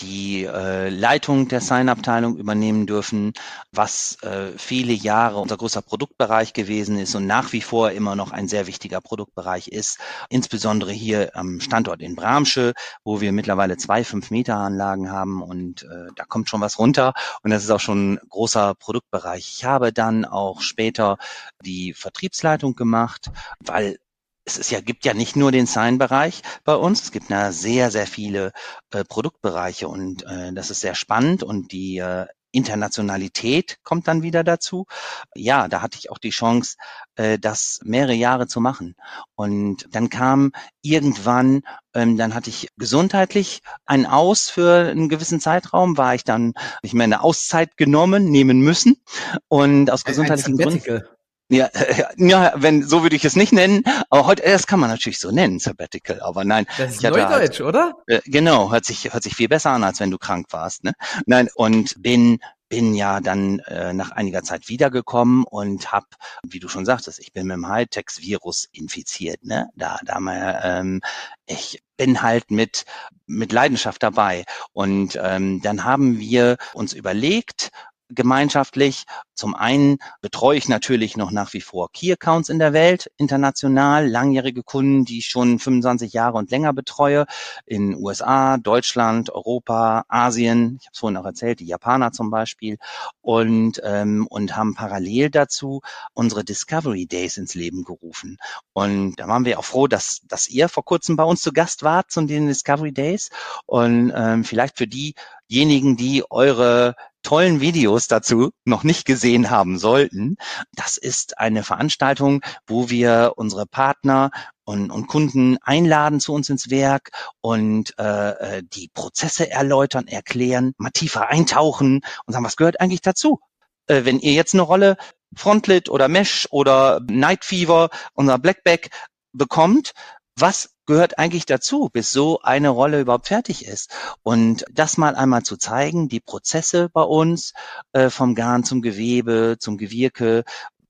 [0.00, 3.32] die äh, Leitung der Sign-Abteilung übernehmen dürfen,
[3.72, 8.32] was äh, viele Jahre unser großer Produktbereich gewesen ist und nach wie vor immer noch
[8.32, 12.72] ein sehr wichtiger Produktbereich ist, insbesondere hier am Standort in Bramsche,
[13.04, 17.64] wo wir mittlerweile zwei 5-Meter-Anlagen haben und äh, da kommt schon was runter und das
[17.64, 19.54] ist auch schon ein großer Produktbereich.
[19.56, 21.18] Ich habe dann auch später
[21.64, 23.30] die Vertriebsleitung gemacht,
[23.60, 23.98] weil
[24.44, 27.90] es ist ja, gibt ja nicht nur den Sign-Bereich bei uns, es gibt ja sehr,
[27.90, 28.52] sehr viele
[28.90, 34.44] äh, Produktbereiche und äh, das ist sehr spannend und die äh, Internationalität kommt dann wieder
[34.44, 34.86] dazu.
[35.34, 36.76] Ja, da hatte ich auch die Chance,
[37.16, 38.94] äh, das mehrere Jahre zu machen.
[39.34, 41.62] Und dann kam irgendwann,
[41.94, 46.94] ähm, dann hatte ich gesundheitlich ein Aus für einen gewissen Zeitraum, war ich dann, ich
[46.94, 49.02] meine, Auszeit genommen, nehmen müssen.
[49.48, 51.02] Und aus gesundheitlichen Gründen.
[51.50, 51.68] Ja,
[52.16, 55.30] ja, wenn so würde ich es nicht nennen, aber heute das kann man natürlich so
[55.30, 56.66] nennen, Sabbatical, aber nein.
[56.78, 57.94] Das ist Neudeutsch, halt, oder?
[58.06, 60.92] Äh, genau, hört sich hört sich viel besser an, als wenn du krank warst, ne?
[61.26, 62.38] Nein, und bin
[62.74, 66.06] bin ja dann äh, nach einiger Zeit wiedergekommen und habe,
[66.44, 69.44] wie du schon sagtest, ich bin mit dem Hightex-Virus infiziert.
[69.44, 69.68] Ne?
[69.76, 71.00] Da, da mal, ähm,
[71.46, 72.84] ich bin halt mit
[73.26, 77.70] mit Leidenschaft dabei und ähm, dann haben wir uns überlegt,
[78.08, 79.04] gemeinschaftlich.
[79.34, 84.08] Zum einen betreue ich natürlich noch nach wie vor Key Accounts in der Welt, international,
[84.08, 87.26] langjährige Kunden, die ich schon 25 Jahre und länger betreue,
[87.66, 92.78] in USA, Deutschland, Europa, Asien, ich habe es vorhin auch erzählt, die Japaner zum Beispiel,
[93.20, 95.80] und, ähm, und haben parallel dazu
[96.12, 98.38] unsere Discovery Days ins Leben gerufen.
[98.72, 101.82] Und da waren wir auch froh, dass, dass ihr vor kurzem bei uns zu Gast
[101.82, 103.30] wart zu den Discovery Days.
[103.66, 110.36] Und ähm, vielleicht für diejenigen, die eure tollen Videos dazu noch nicht gesehen haben sollten.
[110.72, 114.30] Das ist eine Veranstaltung, wo wir unsere Partner
[114.64, 117.10] und, und Kunden einladen zu uns ins Werk
[117.40, 123.02] und äh, äh, die Prozesse erläutern, erklären, mal tiefer eintauchen und sagen, was gehört eigentlich
[123.02, 123.40] dazu?
[123.86, 124.96] Äh, wenn ihr jetzt eine Rolle
[125.36, 128.90] Frontlit oder Mesh oder Night Fever, unser Blackback
[129.32, 129.92] bekommt,
[130.36, 133.90] was gehört eigentlich dazu, bis so eine Rolle überhaupt fertig ist.
[134.22, 137.52] Und das mal einmal zu zeigen, die Prozesse bei uns,
[137.92, 140.44] äh, vom Garn zum Gewebe, zum Gewirke,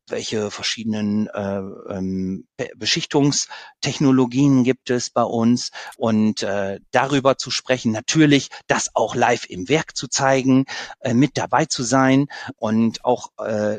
[0.09, 8.51] welche verschiedenen äh, ähm, Beschichtungstechnologien gibt es bei uns und äh, darüber zu sprechen, natürlich
[8.67, 10.67] das auch live im Werk zu zeigen,
[11.01, 12.27] äh, mit dabei zu sein
[12.57, 13.79] und auch äh,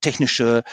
[0.00, 0.64] technische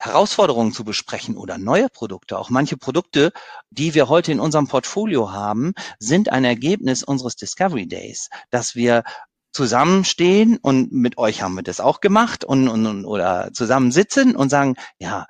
[0.00, 2.38] Herausforderungen zu besprechen oder neue Produkte.
[2.38, 3.32] Auch manche Produkte,
[3.70, 9.04] die wir heute in unserem Portfolio haben, sind ein Ergebnis unseres Discovery Days, dass wir
[9.52, 14.76] zusammenstehen und mit euch haben wir das auch gemacht und, und oder zusammensitzen und sagen,
[14.98, 15.26] ja,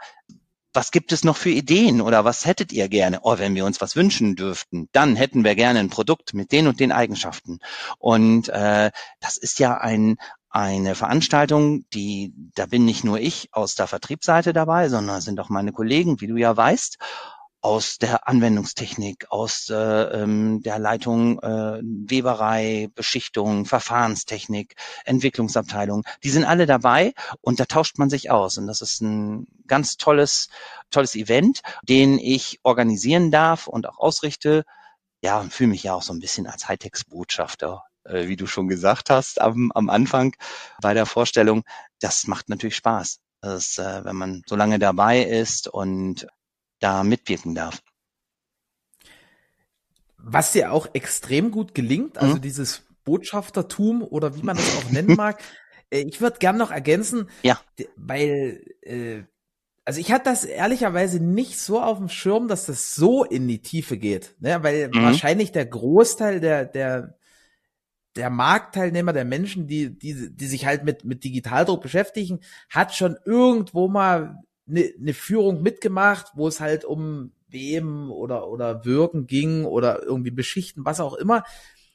[0.73, 3.21] was gibt es noch für Ideen oder was hättet ihr gerne?
[3.23, 6.69] Oh, wenn wir uns was wünschen dürften, dann hätten wir gerne ein Produkt mit den
[6.69, 7.59] und den Eigenschaften.
[7.99, 10.17] Und äh, das ist ja ein,
[10.51, 15.49] eine Veranstaltung, die, da bin nicht nur ich aus der Vertriebsseite dabei, sondern sind auch
[15.49, 16.99] meine Kollegen, wie du ja weißt,
[17.63, 26.05] aus der Anwendungstechnik, aus äh, ähm, der Leitung äh, Weberei, Beschichtung, Verfahrenstechnik, Entwicklungsabteilung.
[26.25, 28.57] Die sind alle dabei und da tauscht man sich aus.
[28.57, 30.49] Und das ist ein ganz tolles,
[30.91, 34.65] tolles Event, den ich organisieren darf und auch ausrichte.
[35.23, 38.69] Ja, und fühle mich ja auch so ein bisschen als Hightech-Botschafter äh, wie du schon
[38.69, 40.35] gesagt hast am, am Anfang
[40.81, 41.63] bei der Vorstellung,
[42.01, 43.21] das macht natürlich Spaß.
[43.43, 46.27] Das, äh, wenn man so lange dabei ist und
[46.79, 47.81] da mitwirken darf.
[50.19, 52.43] Was dir auch extrem gut gelingt, also mhm.
[52.43, 55.43] dieses Botschaftertum oder wie man das auch nennen mag.
[55.93, 57.61] Äh, ich würde gern noch ergänzen, ja.
[57.97, 59.25] weil äh,
[59.85, 63.61] also ich hatte das ehrlicherweise nicht so auf dem Schirm, dass das so in die
[63.61, 64.63] Tiefe geht, ne?
[64.63, 65.03] weil mhm.
[65.03, 67.19] wahrscheinlich der Großteil der der
[68.16, 73.16] der Marktteilnehmer, der Menschen, die, die, die sich halt mit, mit Digitaldruck beschäftigen, hat schon
[73.25, 79.64] irgendwo mal eine, eine Führung mitgemacht, wo es halt um Weben oder, oder Wirken ging
[79.64, 81.44] oder irgendwie Beschichten, was auch immer.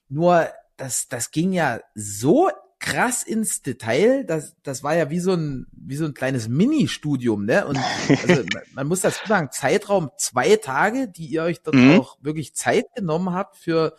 [0.09, 0.47] Nur,
[0.77, 2.49] das, das ging ja so
[2.79, 7.45] krass ins Detail, das, das war ja wie so ein, wie so ein kleines Mini-Studium,
[7.45, 7.65] ne?
[7.65, 11.99] Und also, man muss dazu sagen, Zeitraum zwei Tage, die ihr euch dort mhm.
[11.99, 13.95] auch wirklich Zeit genommen habt für,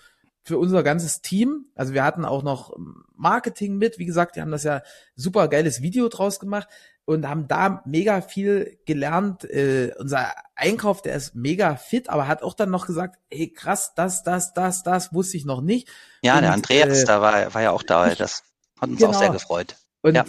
[0.46, 1.66] für unser ganzes Team.
[1.74, 2.72] Also wir hatten auch noch
[3.16, 3.98] Marketing mit.
[3.98, 4.82] Wie gesagt, die haben das ja
[5.16, 6.68] super geiles Video draus gemacht
[7.04, 9.42] und haben da mega viel gelernt.
[9.44, 13.92] Äh, unser Einkauf, der ist mega fit, aber hat auch dann noch gesagt, hey krass,
[13.96, 15.88] das, das, das, das wusste ich noch nicht.
[16.22, 18.14] Ja, und, der Andreas, äh, da war, war ja auch da.
[18.14, 18.44] Das
[18.80, 19.11] hat uns genau.
[19.11, 19.74] auch sehr gefreut.
[20.02, 20.24] Und, ja.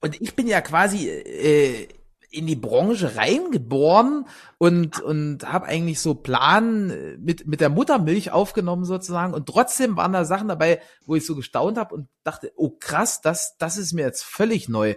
[0.00, 1.86] und ich bin ja quasi äh,
[2.34, 4.26] in die Branche reingeboren
[4.58, 10.12] und und habe eigentlich so Plan mit mit der Muttermilch aufgenommen sozusagen und trotzdem waren
[10.12, 13.92] da Sachen dabei, wo ich so gestaunt habe und dachte, oh krass, das das ist
[13.92, 14.96] mir jetzt völlig neu.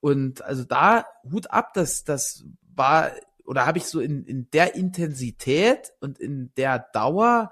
[0.00, 3.12] Und also da Hut ab, das das war
[3.44, 7.50] oder habe ich so in in der Intensität und in der Dauer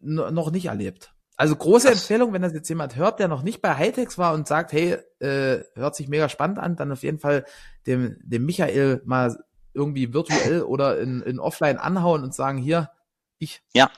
[0.00, 1.14] noch nicht erlebt.
[1.40, 4.34] Also große das Empfehlung, wenn das jetzt jemand hört, der noch nicht bei Hightechs war
[4.34, 7.46] und sagt, hey, äh, hört sich mega spannend an, dann auf jeden Fall
[7.86, 12.90] dem, dem Michael mal irgendwie virtuell oder in, in offline anhauen und sagen, hier,
[13.38, 13.62] ich.
[13.72, 13.90] Ja,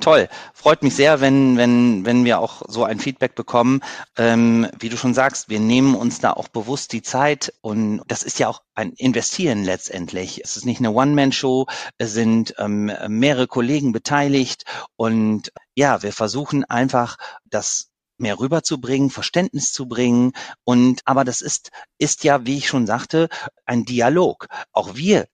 [0.00, 3.80] Toll, freut mich sehr, wenn wenn wenn wir auch so ein Feedback bekommen.
[4.16, 8.22] Ähm, wie du schon sagst, wir nehmen uns da auch bewusst die Zeit und das
[8.22, 10.40] ist ja auch ein Investieren letztendlich.
[10.44, 11.66] Es ist nicht eine One-Man-Show,
[11.98, 19.72] es sind ähm, mehrere Kollegen beteiligt und ja, wir versuchen einfach das mehr rüberzubringen, Verständnis
[19.72, 20.32] zu bringen.
[20.64, 23.28] Und aber das ist, ist ja, wie ich schon sagte,
[23.64, 24.48] ein Dialog.
[24.72, 25.28] Auch wir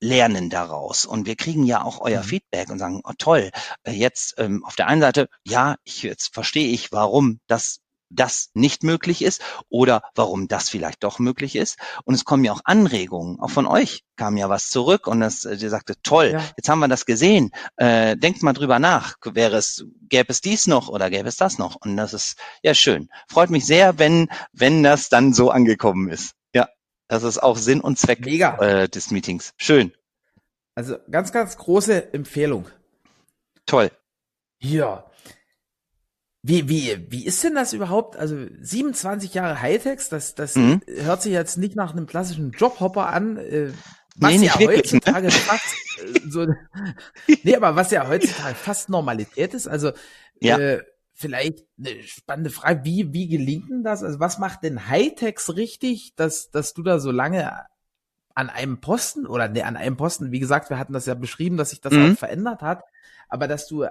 [0.00, 1.06] lernen daraus.
[1.06, 2.26] Und wir kriegen ja auch euer mhm.
[2.26, 3.52] Feedback und sagen, oh toll,
[3.84, 7.78] äh, jetzt ähm, auf der einen Seite, ja, ich, jetzt verstehe ich, warum das
[8.14, 11.78] das nicht möglich ist oder warum das vielleicht doch möglich ist.
[12.04, 15.44] Und es kommen ja auch Anregungen, auch von euch kam ja was zurück und das,
[15.44, 16.44] äh, ihr sagte, toll, ja.
[16.56, 20.66] jetzt haben wir das gesehen, äh, denkt mal drüber nach, wäre es, gäbe es dies
[20.66, 21.76] noch oder gäbe es das noch?
[21.76, 23.08] Und das ist ja schön.
[23.28, 26.32] Freut mich sehr, wenn, wenn das dann so angekommen ist.
[26.54, 26.68] Ja,
[27.08, 28.24] das ist auch Sinn und Zweck.
[28.60, 29.52] Äh, des Meetings.
[29.56, 29.92] Schön.
[30.74, 32.66] Also ganz, ganz große Empfehlung.
[33.66, 33.90] Toll.
[34.60, 35.10] Ja.
[36.46, 38.18] Wie, wie, wie ist denn das überhaupt?
[38.18, 40.82] Also 27 Jahre Hightechs, das, das mhm.
[40.86, 43.38] hört sich jetzt nicht nach einem klassischen Jobhopper an.
[43.38, 43.70] Äh,
[44.16, 44.98] was nee, ja wirklich, ne?
[45.00, 45.32] heutzutage ne?
[45.32, 46.46] fast äh, so,
[47.44, 49.92] nee, aber was ja heutzutage fast Normalität ist, also
[50.38, 50.58] ja.
[50.58, 50.82] äh,
[51.14, 54.02] vielleicht eine spannende Frage, wie, wie gelingt denn das?
[54.02, 57.58] Also was macht denn Hightechs richtig, dass, dass du da so lange
[58.34, 61.56] an einem Posten oder ne, an einem Posten, wie gesagt, wir hatten das ja beschrieben,
[61.56, 62.12] dass sich das mhm.
[62.12, 62.82] auch verändert hat,
[63.30, 63.86] aber dass du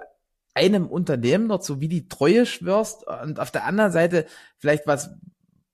[0.54, 4.26] einem Unternehmen dort so wie die Treue schwörst und auf der anderen Seite
[4.58, 5.10] vielleicht was,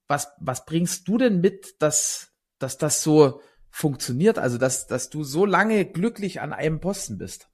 [0.09, 3.41] was, was bringst du denn mit, dass, dass das so
[3.71, 7.49] funktioniert, also dass, dass du so lange glücklich an einem Posten bist?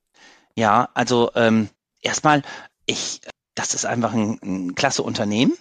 [0.54, 1.68] Ja, also ähm,
[2.00, 2.42] erstmal,
[2.86, 3.20] ich
[3.56, 5.54] das ist einfach ein, ein klasse Unternehmen.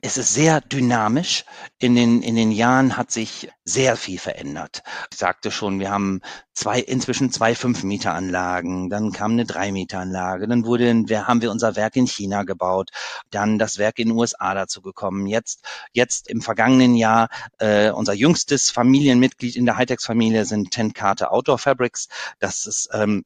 [0.00, 1.44] Es ist sehr dynamisch.
[1.78, 4.82] In den, in den Jahren hat sich sehr viel verändert.
[5.12, 6.20] Ich sagte schon, wir haben
[6.54, 8.88] zwei, inzwischen zwei fünf Meter Anlagen.
[8.88, 10.46] Dann kam eine drei Meter Anlage.
[10.46, 12.90] Dann wurde, wir, haben wir unser Werk in China gebaut.
[13.30, 15.26] Dann das Werk in den USA dazu gekommen.
[15.26, 21.32] Jetzt, jetzt im vergangenen Jahr, äh, unser jüngstes Familienmitglied in der Hightech-Familie sind Ten Karte
[21.32, 22.06] Outdoor Fabrics.
[22.38, 23.24] Das ist, ähm,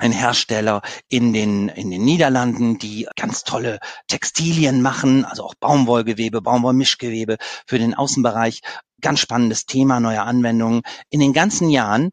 [0.00, 6.40] ein Hersteller in den, in den Niederlanden, die ganz tolle Textilien machen, also auch Baumwollgewebe,
[6.40, 7.36] Baumwollmischgewebe
[7.66, 8.62] für den Außenbereich.
[9.00, 10.82] Ganz spannendes Thema, neue Anwendungen.
[11.10, 12.10] In den ganzen Jahren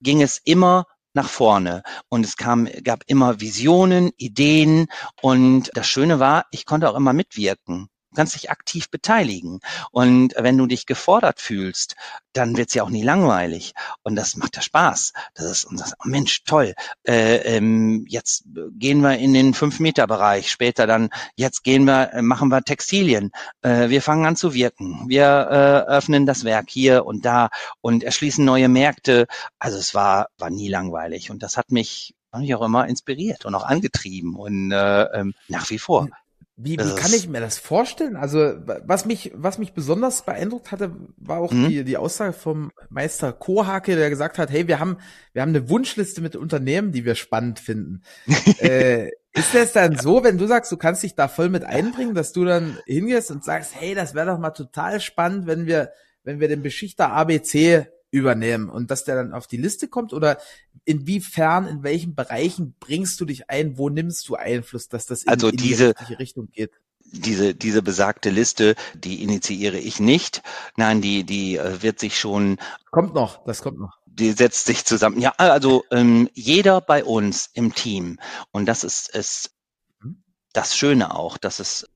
[0.00, 4.86] ging es immer nach vorne und es kam, gab immer Visionen, Ideen
[5.20, 7.89] und das Schöne war, ich konnte auch immer mitwirken.
[8.10, 9.60] Du kannst dich aktiv beteiligen.
[9.92, 11.94] Und wenn du dich gefordert fühlst,
[12.32, 13.72] dann wird's ja auch nie langweilig.
[14.02, 15.12] Und das macht ja Spaß.
[15.34, 16.74] Das ist das, oh Mensch, toll.
[17.06, 20.50] Äh, ähm, jetzt gehen wir in den Fünf-Meter-Bereich.
[20.50, 23.30] Später dann, jetzt gehen wir, äh, machen wir Textilien.
[23.62, 25.04] Äh, wir fangen an zu wirken.
[25.08, 27.48] Wir äh, öffnen das Werk hier und da
[27.80, 29.26] und erschließen neue Märkte.
[29.58, 31.30] Also es war, war nie langweilig.
[31.30, 35.34] Und das hat mich hat mich auch immer inspiriert und auch angetrieben und äh, ähm,
[35.48, 36.08] nach wie vor.
[36.62, 38.16] Wie, wie kann ich mir das vorstellen?
[38.16, 41.68] Also, was mich, was mich besonders beeindruckt hatte, war auch mhm.
[41.68, 44.98] die, die Aussage vom Meister Kohake, der gesagt hat, hey, wir haben,
[45.32, 48.02] wir haben eine Wunschliste mit Unternehmen, die wir spannend finden.
[48.58, 52.14] äh, ist das dann so, wenn du sagst, du kannst dich da voll mit einbringen,
[52.14, 55.92] dass du dann hingehst und sagst, hey, das wäre doch mal total spannend, wenn wir,
[56.24, 60.38] wenn wir den Beschichter ABC übernehmen und dass der dann auf die Liste kommt oder
[60.84, 65.28] inwiefern, in welchen Bereichen bringst du dich ein, wo nimmst du Einfluss, dass das in,
[65.28, 66.72] also in diese, die Richtung geht?
[67.12, 70.42] Diese, diese besagte Liste, die initiiere ich nicht.
[70.76, 72.58] Nein, die, die äh, wird sich schon.
[72.90, 73.98] Kommt noch, das kommt noch.
[74.06, 75.20] Die setzt sich zusammen.
[75.20, 78.18] Ja, also ähm, jeder bei uns im Team.
[78.52, 79.50] Und das ist, ist
[80.00, 80.22] mhm.
[80.52, 81.86] das Schöne auch, dass es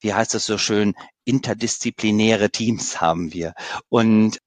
[0.00, 3.54] wie heißt es so schön, interdisziplinäre Teams haben wir.
[3.88, 4.40] Und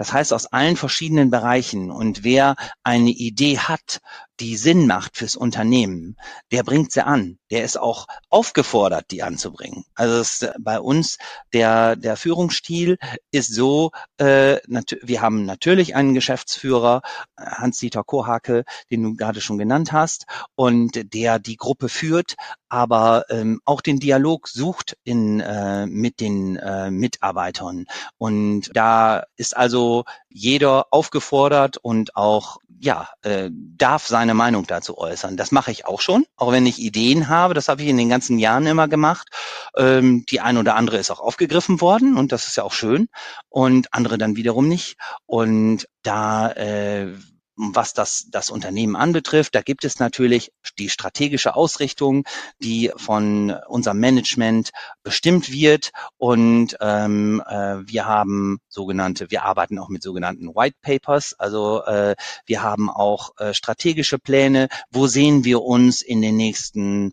[0.00, 1.90] das heißt aus allen verschiedenen Bereichen.
[1.90, 4.00] Und wer eine Idee hat,
[4.40, 6.16] die Sinn macht fürs Unternehmen,
[6.50, 7.38] der bringt sie an.
[7.50, 9.84] Der ist auch aufgefordert, die anzubringen.
[9.94, 11.18] Also es, bei uns
[11.52, 12.98] der der Führungsstil
[13.30, 14.58] ist so: äh,
[15.02, 17.02] Wir haben natürlich einen Geschäftsführer,
[17.38, 20.24] Hans-Dieter Kohake, den du gerade schon genannt hast,
[20.54, 22.36] und der die Gruppe führt,
[22.68, 27.86] aber ähm, auch den Dialog sucht in äh, mit den äh, Mitarbeitern.
[28.16, 35.36] Und da ist also jeder aufgefordert und auch ja äh, darf seine Meinung dazu äußern.
[35.36, 37.52] Das mache ich auch schon, auch wenn ich Ideen habe.
[37.52, 39.28] Das habe ich in den ganzen Jahren immer gemacht.
[39.76, 43.08] Ähm, die eine oder andere ist auch aufgegriffen worden und das ist ja auch schön
[43.48, 44.96] und andere dann wiederum nicht.
[45.26, 47.12] Und da äh,
[47.60, 52.24] was das, das Unternehmen anbetrifft, da gibt es natürlich die strategische Ausrichtung,
[52.58, 54.70] die von unserem Management
[55.02, 55.90] bestimmt wird.
[56.16, 61.34] Und ähm, äh, wir haben sogenannte, wir arbeiten auch mit sogenannten White Papers.
[61.38, 64.68] Also äh, wir haben auch äh, strategische Pläne.
[64.90, 67.12] Wo sehen wir uns in den nächsten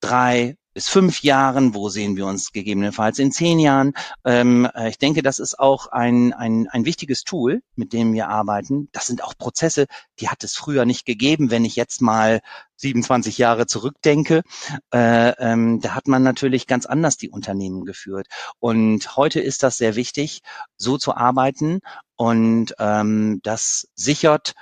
[0.00, 3.94] drei, bis fünf Jahren, wo sehen wir uns gegebenenfalls in zehn Jahren.
[4.24, 8.28] Ähm, äh, ich denke, das ist auch ein, ein, ein wichtiges Tool, mit dem wir
[8.28, 8.88] arbeiten.
[8.92, 9.86] Das sind auch Prozesse,
[10.18, 11.52] die hat es früher nicht gegeben.
[11.52, 12.40] Wenn ich jetzt mal
[12.76, 14.42] 27 Jahre zurückdenke,
[14.92, 18.26] äh, ähm, da hat man natürlich ganz anders die Unternehmen geführt.
[18.58, 20.42] Und heute ist das sehr wichtig,
[20.76, 21.80] so zu arbeiten
[22.16, 24.54] und ähm, das sichert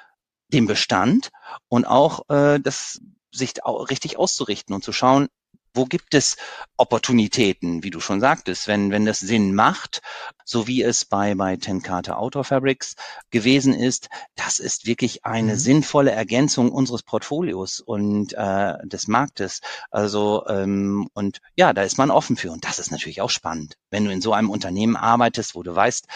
[0.48, 1.30] den Bestand
[1.68, 5.28] und auch äh, das sich richtig auszurichten und zu schauen,
[5.74, 6.36] wo gibt es
[6.76, 10.02] Opportunitäten, wie du schon sagtest, wenn, wenn das Sinn macht,
[10.44, 12.94] so wie es bei, bei Tenkate Outdoor Fabrics
[13.30, 15.58] gewesen ist, das ist wirklich eine mhm.
[15.58, 19.60] sinnvolle Ergänzung unseres Portfolios und äh, des Marktes.
[19.90, 23.76] Also ähm, und ja, da ist man offen für und das ist natürlich auch spannend,
[23.90, 26.06] wenn du in so einem Unternehmen arbeitest, wo du weißt,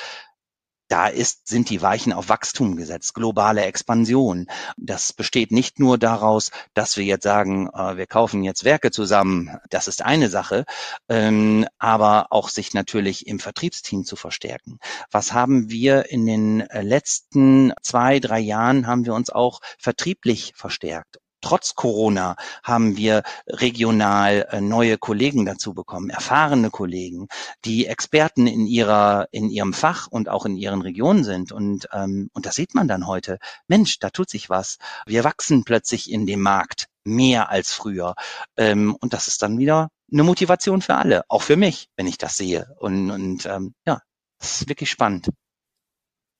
[0.88, 4.46] da ist, sind die Weichen auf Wachstum gesetzt, globale Expansion.
[4.76, 9.58] Das besteht nicht nur daraus, dass wir jetzt sagen, äh, wir kaufen jetzt Werke zusammen.
[9.70, 10.64] Das ist eine Sache,
[11.08, 14.78] ähm, aber auch sich natürlich im Vertriebsteam zu verstärken.
[15.10, 21.18] Was haben wir in den letzten zwei, drei Jahren haben wir uns auch vertrieblich verstärkt
[21.46, 22.34] trotz Corona
[22.64, 27.28] haben wir regional äh, neue Kollegen dazu bekommen, erfahrene Kollegen,
[27.64, 31.52] die Experten in ihrer, in ihrem Fach und auch in ihren Regionen sind.
[31.52, 33.38] Und, ähm, und das sieht man dann heute.
[33.68, 34.78] Mensch, da tut sich was.
[35.06, 38.16] Wir wachsen plötzlich in dem Markt mehr als früher.
[38.56, 42.18] Ähm, und das ist dann wieder eine Motivation für alle, auch für mich, wenn ich
[42.18, 42.74] das sehe.
[42.80, 44.00] Und, und ähm, ja,
[44.40, 45.28] das ist wirklich spannend.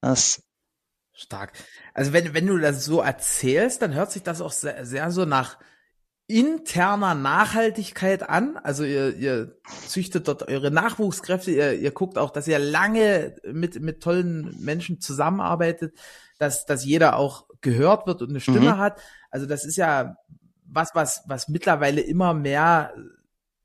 [0.01, 0.43] Das
[1.17, 1.53] Stark.
[1.95, 5.25] Also wenn, wenn du das so erzählst, dann hört sich das auch sehr, sehr so
[5.25, 5.59] nach
[6.29, 8.59] interner Nachhaltigkeit an.
[8.59, 9.57] Also ihr, ihr
[9.87, 15.01] züchtet dort eure Nachwuchskräfte, ihr, ihr guckt auch, dass ihr lange mit, mit tollen Menschen
[15.01, 15.97] zusammenarbeitet,
[16.39, 18.79] dass, dass jeder auch gehört wird und eine Stimme mhm.
[18.79, 19.01] hat.
[19.31, 20.17] Also das ist ja
[20.67, 22.93] was, was, was mittlerweile immer mehr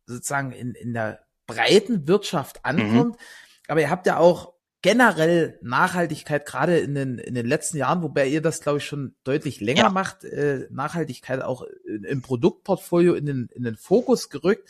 [0.06, 2.62] sozusagen in, in der breiten Wirtschaft mhm.
[2.64, 3.16] ankommt.
[3.16, 3.22] Mhm.
[3.68, 4.51] Aber ihr habt ja auch
[4.82, 9.16] generell Nachhaltigkeit gerade in den, in den letzten Jahren, wobei ihr das, glaube ich, schon
[9.24, 9.90] deutlich länger ja.
[9.90, 14.70] macht, äh, Nachhaltigkeit auch im Produktportfolio in den, in den Fokus gerückt.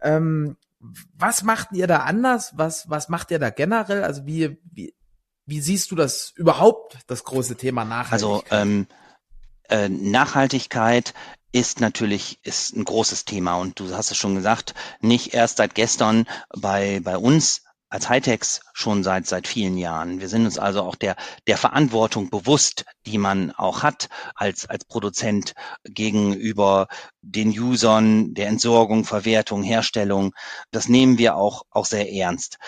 [0.00, 0.56] Ähm,
[1.16, 2.52] was macht ihr da anders?
[2.56, 4.04] Was, was macht ihr da generell?
[4.04, 4.94] Also wie, wie,
[5.46, 8.52] wie siehst du das überhaupt, das große Thema Nachhaltigkeit?
[8.52, 8.86] Also ähm,
[9.68, 11.14] äh, Nachhaltigkeit
[11.52, 15.74] ist natürlich ist ein großes Thema und du hast es schon gesagt, nicht erst seit
[15.74, 17.62] gestern bei bei uns
[17.96, 20.20] als Hightechs schon seit seit vielen Jahren.
[20.20, 21.16] Wir sind uns also auch der
[21.46, 26.88] der Verantwortung bewusst, die man auch hat als als Produzent gegenüber
[27.22, 30.34] den Usern, der Entsorgung, Verwertung, Herstellung.
[30.72, 32.58] Das nehmen wir auch auch sehr ernst.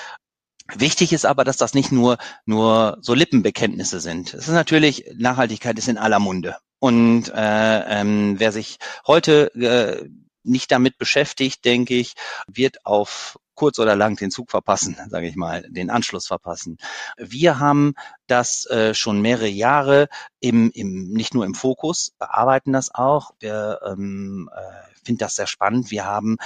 [0.74, 2.16] Wichtig ist aber, dass das nicht nur
[2.46, 4.32] nur so Lippenbekenntnisse sind.
[4.32, 10.08] Es ist natürlich Nachhaltigkeit ist in aller Munde und äh, ähm, wer sich heute äh,
[10.48, 12.14] nicht damit beschäftigt, denke ich,
[12.46, 16.78] wird auf kurz oder lang den Zug verpassen, sage ich mal, den Anschluss verpassen.
[17.16, 17.94] Wir haben
[18.26, 20.08] das äh, schon mehrere Jahre
[20.40, 23.32] im, im nicht nur im Fokus, bearbeiten das auch.
[23.40, 25.90] Wir ähm, äh, finden das sehr spannend.
[25.90, 26.36] Wir haben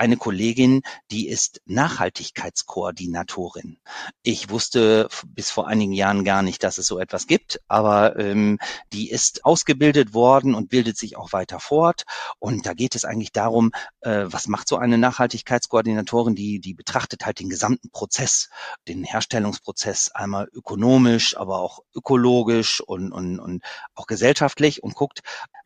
[0.00, 0.80] eine Kollegin,
[1.10, 3.78] die ist Nachhaltigkeitskoordinatorin.
[4.22, 8.58] Ich wusste bis vor einigen Jahren gar nicht, dass es so etwas gibt, aber ähm,
[8.94, 12.04] die ist ausgebildet worden und bildet sich auch weiter fort.
[12.38, 17.26] Und da geht es eigentlich darum, äh, was macht so eine Nachhaltigkeitskoordinatorin, die, die betrachtet
[17.26, 18.48] halt den gesamten Prozess,
[18.88, 23.62] den Herstellungsprozess einmal ökonomisch, aber auch ökologisch und, und, und
[23.94, 25.20] auch gesellschaftlich und guckt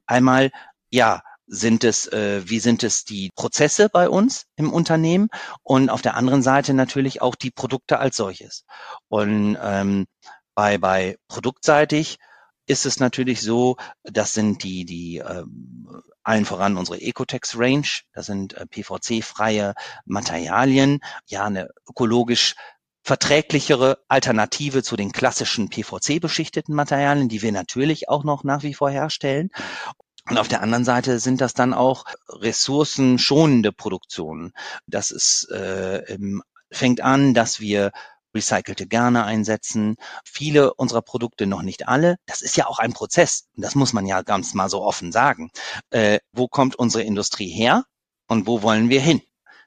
[0.06, 0.50] einmal,
[0.90, 5.28] ja, sind es, äh, wie sind es die Prozesse bei uns im Unternehmen
[5.62, 8.64] und auf der anderen Seite natürlich auch die Produkte als solches.
[9.08, 10.06] Und ähm,
[10.54, 12.18] bei, bei produktseitig
[12.66, 15.44] ist es natürlich so, das sind die, die äh,
[16.22, 19.74] allen voran unsere Ecotex Range, das sind äh, PVC-freie
[20.06, 22.54] Materialien, ja, eine ökologisch
[23.02, 28.90] verträglichere Alternative zu den klassischen PVC-beschichteten Materialien, die wir natürlich auch noch nach wie vor
[28.90, 29.50] herstellen.
[30.28, 34.52] Und auf der anderen Seite sind das dann auch ressourcenschonende Produktionen.
[34.86, 36.18] Das ist, äh,
[36.70, 37.92] fängt an, dass wir
[38.34, 39.96] recycelte Garne einsetzen.
[40.24, 42.16] Viele unserer Produkte, noch nicht alle.
[42.26, 43.46] Das ist ja auch ein Prozess.
[43.54, 45.50] Das muss man ja ganz mal so offen sagen.
[45.90, 47.84] Äh, wo kommt unsere Industrie her
[48.26, 49.22] und wo wollen wir hin?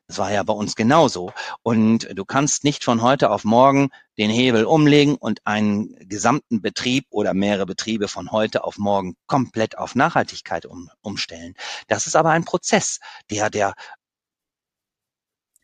[0.07, 1.33] Das war ja bei uns genauso.
[1.63, 7.05] Und du kannst nicht von heute auf morgen den Hebel umlegen und einen gesamten Betrieb
[7.09, 11.55] oder mehrere Betriebe von heute auf morgen komplett auf Nachhaltigkeit um, umstellen.
[11.87, 12.99] Das ist aber ein Prozess,
[13.29, 13.73] der, der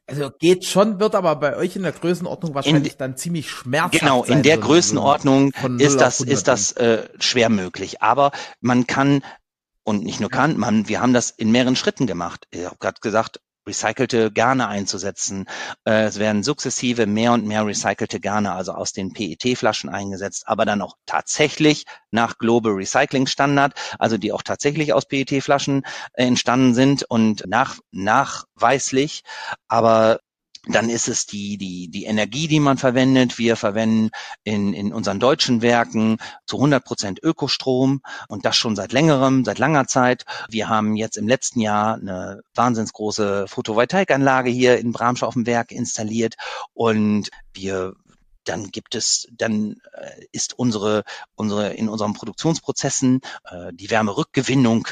[0.05, 3.97] also geht schon, wird aber bei euch in der Größenordnung wahrscheinlich in, dann ziemlich schmerzhaft
[3.97, 8.01] Genau, in der Größenordnung ist das, ist das äh, schwer möglich.
[8.01, 9.23] Aber man kann
[9.83, 12.47] und nicht nur kann, man, wir haben das in mehreren Schritten gemacht.
[12.51, 15.45] Ich habe gerade gesagt, recycelte Garne einzusetzen.
[15.85, 20.65] Äh, es werden sukzessive mehr und mehr recycelte Garne, also aus den PET-Flaschen eingesetzt, aber
[20.65, 25.83] dann auch tatsächlich nach Global Recycling Standard, also die auch tatsächlich aus PET-Flaschen
[26.13, 29.23] äh, entstanden sind und nach, nachweislich.
[29.67, 30.19] Aber
[30.65, 33.37] dann ist es die, die, die Energie, die man verwendet.
[33.37, 34.11] Wir verwenden
[34.43, 39.59] in, in unseren deutschen Werken zu 100 Prozent Ökostrom und das schon seit längerem, seit
[39.59, 40.25] langer Zeit.
[40.49, 45.45] Wir haben jetzt im letzten Jahr eine wahnsinns große Photovoltaikanlage hier in Bramsch auf dem
[45.45, 46.35] Werk installiert
[46.73, 47.93] und wir
[48.45, 51.03] dann gibt es, dann äh, ist unsere,
[51.35, 54.87] unsere in unseren Produktionsprozessen äh, die Wärmerückgewinnung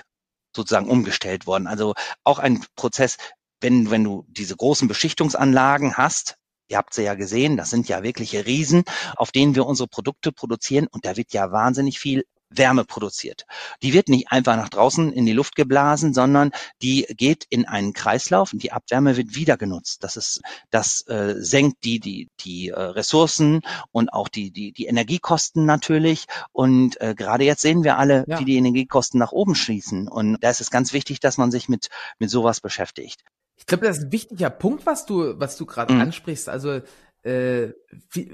[0.56, 1.68] sozusagen umgestellt worden.
[1.68, 1.94] Also
[2.24, 3.18] auch ein Prozess,
[3.62, 6.36] wenn, wenn du diese großen Beschichtungsanlagen hast,
[6.68, 8.84] ihr habt sie ja gesehen, das sind ja wirkliche Riesen,
[9.16, 13.46] auf denen wir unsere Produkte produzieren und da wird ja wahnsinnig viel Wärme produziert.
[13.82, 16.52] Die wird nicht einfach nach draußen in die Luft geblasen, sondern
[16.82, 20.04] die geht in einen Kreislauf und die Abwärme wird wieder genutzt.
[20.04, 24.86] Das ist, das äh, senkt die die die äh, Ressourcen und auch die die die
[24.86, 26.26] Energiekosten natürlich.
[26.52, 28.40] Und äh, gerade jetzt sehen wir alle, ja.
[28.40, 30.08] wie die Energiekosten nach oben schießen.
[30.08, 31.88] Und da ist es ganz wichtig, dass man sich mit
[32.20, 33.24] mit sowas beschäftigt.
[33.62, 36.02] Ich glaube, das ist ein wichtiger Punkt, was du, was du gerade mhm.
[36.02, 36.50] ansprichst.
[36.50, 36.82] Also
[37.22, 37.70] äh,
[38.12, 38.32] wie,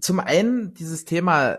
[0.00, 1.58] zum einen dieses Thema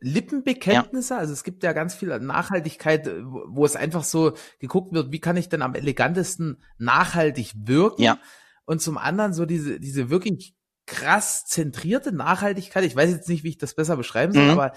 [0.00, 1.20] Lippenbekenntnisse, ja.
[1.20, 5.36] also es gibt ja ganz viel Nachhaltigkeit, wo es einfach so geguckt wird, wie kann
[5.36, 8.02] ich denn am elegantesten nachhaltig wirken?
[8.02, 8.18] Ja.
[8.64, 10.54] Und zum anderen so diese, diese wirklich
[10.86, 12.84] krass zentrierte Nachhaltigkeit.
[12.84, 14.50] Ich weiß jetzt nicht, wie ich das besser beschreiben soll, mhm.
[14.50, 14.72] aber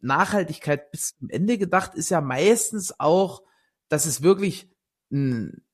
[0.00, 3.42] Nachhaltigkeit bis zum Ende gedacht ist ja meistens auch,
[3.88, 4.70] dass es wirklich
[5.10, 5.64] ein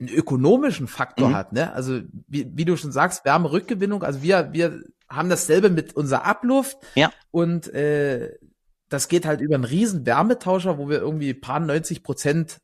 [0.00, 1.34] einen ökonomischen Faktor mhm.
[1.34, 1.72] hat, ne?
[1.72, 6.78] Also wie, wie du schon sagst, Wärmerückgewinnung, also wir wir haben dasselbe mit unserer Abluft
[6.94, 7.12] ja.
[7.30, 8.36] und äh,
[8.88, 12.58] das geht halt über einen riesen Wärmetauscher, wo wir irgendwie paar 90 Prozent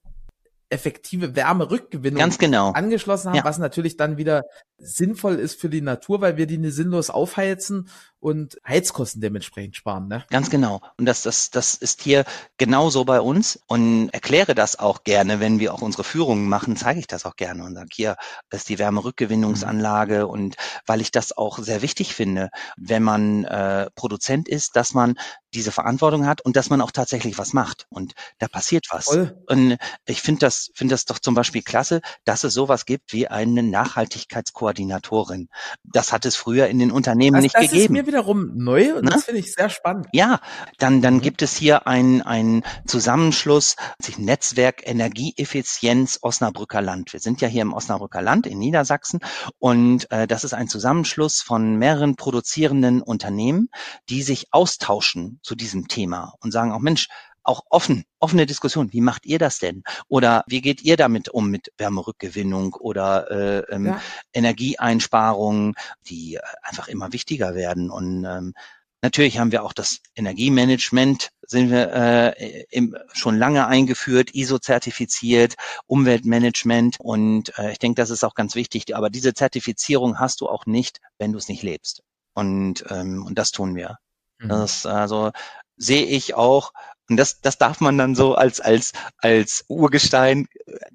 [0.70, 2.70] effektive Wärmerückgewinnung Ganz genau.
[2.72, 3.44] angeschlossen haben, ja.
[3.44, 4.44] was natürlich dann wieder
[4.78, 7.88] sinnvoll ist für die Natur, weil wir die nicht sinnlos aufheizen
[8.20, 10.08] und Heizkosten dementsprechend sparen.
[10.08, 10.24] Ne?
[10.30, 10.80] Ganz genau.
[10.96, 12.24] Und das, das, das ist hier
[12.58, 17.00] genauso bei uns und erkläre das auch gerne, wenn wir auch unsere Führungen machen, zeige
[17.00, 18.16] ich das auch gerne und sage, hier
[18.50, 20.30] ist die Wärmerückgewinnungsanlage mhm.
[20.30, 20.56] und
[20.86, 25.16] weil ich das auch sehr wichtig finde, wenn man äh, Produzent ist, dass man
[25.54, 27.86] diese Verantwortung hat und dass man auch tatsächlich was macht.
[27.88, 29.06] Und da passiert was.
[29.06, 29.36] Voll.
[29.48, 33.28] Und ich finde das, finde das doch zum Beispiel klasse, dass es sowas gibt wie
[33.28, 35.48] eine Nachhaltigkeitskoordinatorin.
[35.82, 37.94] Das hat es früher in den Unternehmen also nicht gegeben.
[38.10, 39.12] Wiederum neu und Na?
[39.12, 40.08] das finde ich sehr spannend.
[40.12, 40.40] Ja,
[40.78, 41.20] dann, dann mhm.
[41.20, 47.12] gibt es hier ein, ein Zusammenschluss, sich Netzwerk Energieeffizienz Osnabrücker Land.
[47.12, 49.20] Wir sind ja hier im Osnabrücker Land in Niedersachsen
[49.60, 53.68] und äh, das ist ein Zusammenschluss von mehreren produzierenden Unternehmen,
[54.08, 57.06] die sich austauschen zu diesem Thema und sagen auch, Mensch,
[57.42, 58.92] auch offen, offene Diskussion.
[58.92, 59.82] Wie macht ihr das denn?
[60.08, 64.02] Oder wie geht ihr damit um mit Wärmerückgewinnung oder äh, ähm, ja.
[64.32, 65.74] Energieeinsparungen,
[66.06, 67.90] die einfach immer wichtiger werden?
[67.90, 68.54] Und ähm,
[69.02, 76.96] natürlich haben wir auch das Energiemanagement, sind wir äh, im, schon lange eingeführt, ISO-zertifiziert, Umweltmanagement
[77.00, 78.94] und äh, ich denke, das ist auch ganz wichtig.
[78.94, 82.02] Aber diese Zertifizierung hast du auch nicht, wenn du es nicht lebst.
[82.34, 83.98] Und, ähm, und das tun wir.
[84.38, 84.48] Mhm.
[84.48, 85.32] Das also
[85.76, 86.72] sehe ich auch,
[87.10, 90.46] und das, das darf man dann so als, als, als Urgestein,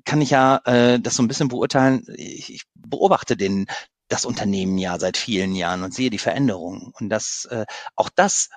[0.05, 2.05] kann ich ja äh, das so ein bisschen beurteilen.
[2.15, 3.67] Ich, ich beobachte den,
[4.07, 6.93] das Unternehmen ja seit vielen Jahren und sehe die Veränderungen.
[6.99, 8.49] Und das, äh, auch das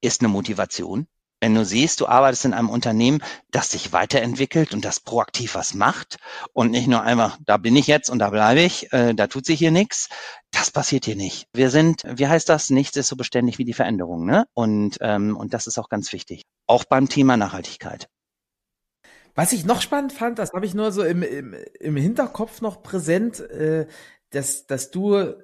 [0.00, 1.08] ist eine Motivation,
[1.40, 5.74] wenn du siehst, du arbeitest in einem Unternehmen, das sich weiterentwickelt und das proaktiv was
[5.74, 6.18] macht
[6.52, 9.46] und nicht nur einfach, da bin ich jetzt und da bleibe ich, äh, da tut
[9.46, 10.10] sich hier nichts,
[10.52, 11.46] das passiert hier nicht.
[11.54, 14.26] Wir sind, wie heißt das, nichts ist so beständig wie die Veränderung.
[14.26, 14.46] Ne?
[14.52, 16.42] Und, ähm, und das ist auch ganz wichtig.
[16.70, 18.08] Auch beim Thema Nachhaltigkeit.
[19.34, 22.84] Was ich noch spannend fand, das habe ich nur so im, im, im Hinterkopf noch
[22.84, 23.88] präsent, äh,
[24.30, 25.34] dass, dass du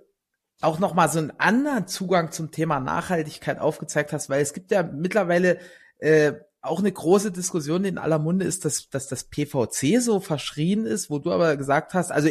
[0.61, 4.71] auch noch mal so einen anderen Zugang zum Thema Nachhaltigkeit aufgezeigt hast, weil es gibt
[4.71, 5.59] ja mittlerweile
[5.99, 10.87] äh, auch eine große Diskussion in aller Munde ist, dass, dass das PVC so verschrien
[10.87, 12.29] ist, wo du aber gesagt hast, also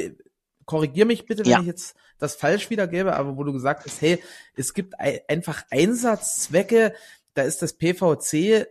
[0.63, 1.59] korrigier mich bitte, wenn ja.
[1.59, 4.23] ich jetzt das falsch wiedergebe, aber wo du gesagt hast, hey,
[4.55, 6.93] es gibt einfach Einsatzzwecke,
[7.33, 8.67] da ist das PVC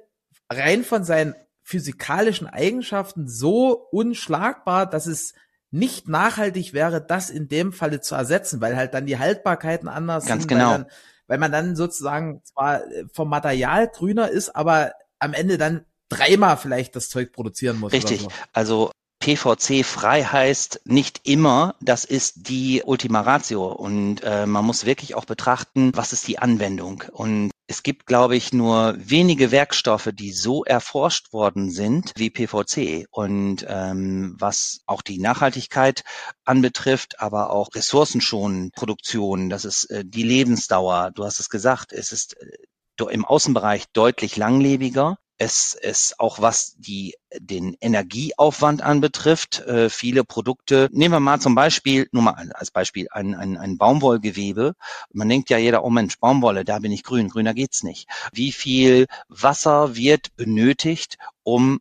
[0.50, 5.34] rein von seinen physikalischen Eigenschaften so unschlagbar, dass es
[5.70, 10.26] nicht nachhaltig wäre, das in dem Falle zu ersetzen, weil halt dann die Haltbarkeiten anders
[10.26, 10.70] Ganz sind, genau.
[10.70, 10.86] Weil, dann,
[11.26, 12.82] weil man dann sozusagen zwar
[13.12, 17.92] vom Material grüner ist, aber am Ende dann dreimal vielleicht das Zeug produzieren muss.
[17.92, 18.20] Richtig.
[18.20, 18.28] So.
[18.52, 18.90] Also
[19.20, 23.72] PVC frei heißt nicht immer, das ist die Ultima Ratio.
[23.72, 27.04] Und äh, man muss wirklich auch betrachten, was ist die Anwendung.
[27.10, 33.06] Und es gibt, glaube ich, nur wenige Werkstoffe, die so erforscht worden sind wie PVC.
[33.10, 36.04] Und ähm, was auch die Nachhaltigkeit
[36.44, 41.12] anbetrifft, aber auch ressourcenschonende Produktion, das ist äh, die Lebensdauer.
[41.14, 46.74] Du hast es gesagt, es ist äh, im Außenbereich deutlich langlebiger es ist auch was
[46.76, 49.60] die den Energieaufwand anbetrifft.
[49.60, 53.76] Äh, viele Produkte, nehmen wir mal zum Beispiel, nur mal als Beispiel ein, ein, ein
[53.76, 54.74] Baumwollgewebe.
[55.12, 58.08] Man denkt ja jeder, oh Mensch, Baumwolle, da bin ich grün, grüner geht's nicht.
[58.32, 61.80] Wie viel Wasser wird benötigt, um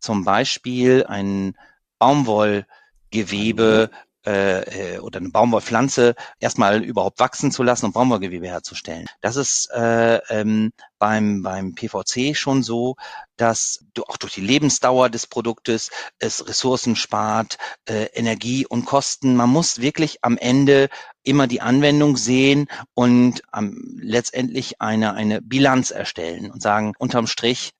[0.00, 1.56] zum Beispiel ein
[1.98, 3.90] Baumwollgewebe
[4.26, 9.06] äh, äh, oder eine Baumwollpflanze erstmal überhaupt wachsen zu lassen und Baumwollgewebe herzustellen.
[9.20, 12.96] Das ist äh, ähm, beim, beim PVC schon so,
[13.36, 17.58] dass du auch durch die Lebensdauer des Produktes es Ressourcen spart,
[17.88, 19.34] äh, Energie und Kosten.
[19.34, 20.88] Man muss wirklich am Ende
[21.24, 27.72] immer die Anwendung sehen und ähm, letztendlich eine, eine Bilanz erstellen und sagen, unterm Strich,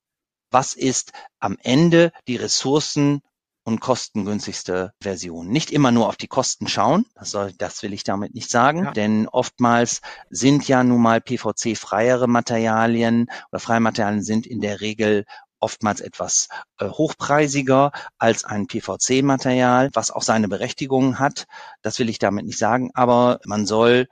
[0.50, 3.22] was ist am Ende die Ressourcen
[3.64, 5.48] und kostengünstigste Version.
[5.48, 8.84] Nicht immer nur auf die Kosten schauen, das, soll, das will ich damit nicht sagen,
[8.84, 8.90] ja.
[8.92, 10.00] denn oftmals
[10.30, 15.24] sind ja nun mal PVC-freiere Materialien oder freie Materialien sind in der Regel
[15.60, 16.48] oftmals etwas
[16.78, 21.46] äh, hochpreisiger als ein PVC-Material, was auch seine Berechtigung hat.
[21.82, 24.08] Das will ich damit nicht sagen, aber man soll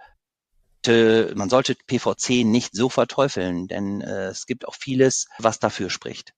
[0.86, 6.32] man sollte PVC nicht so verteufeln, denn äh, es gibt auch vieles, was dafür spricht.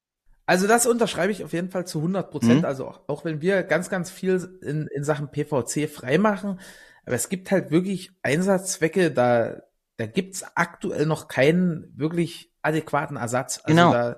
[0.46, 2.60] Also das unterschreibe ich auf jeden Fall zu 100 Prozent.
[2.60, 2.64] Mhm.
[2.64, 6.60] Also auch, auch, wenn wir ganz, ganz viel in, in Sachen PVC freimachen,
[7.06, 9.62] aber es gibt halt wirklich Einsatzzwecke, da,
[9.96, 13.60] da gibt's aktuell noch keinen wirklich adäquaten Ersatz.
[13.64, 13.92] Also genau.
[13.92, 14.16] Da,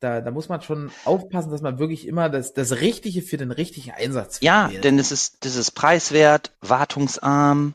[0.00, 3.50] da, da muss man schon aufpassen, dass man wirklich immer das, das Richtige für den
[3.50, 4.84] richtigen Einsatz Ja, wählt.
[4.84, 7.74] denn es ist, das ist preiswert, wartungsarm,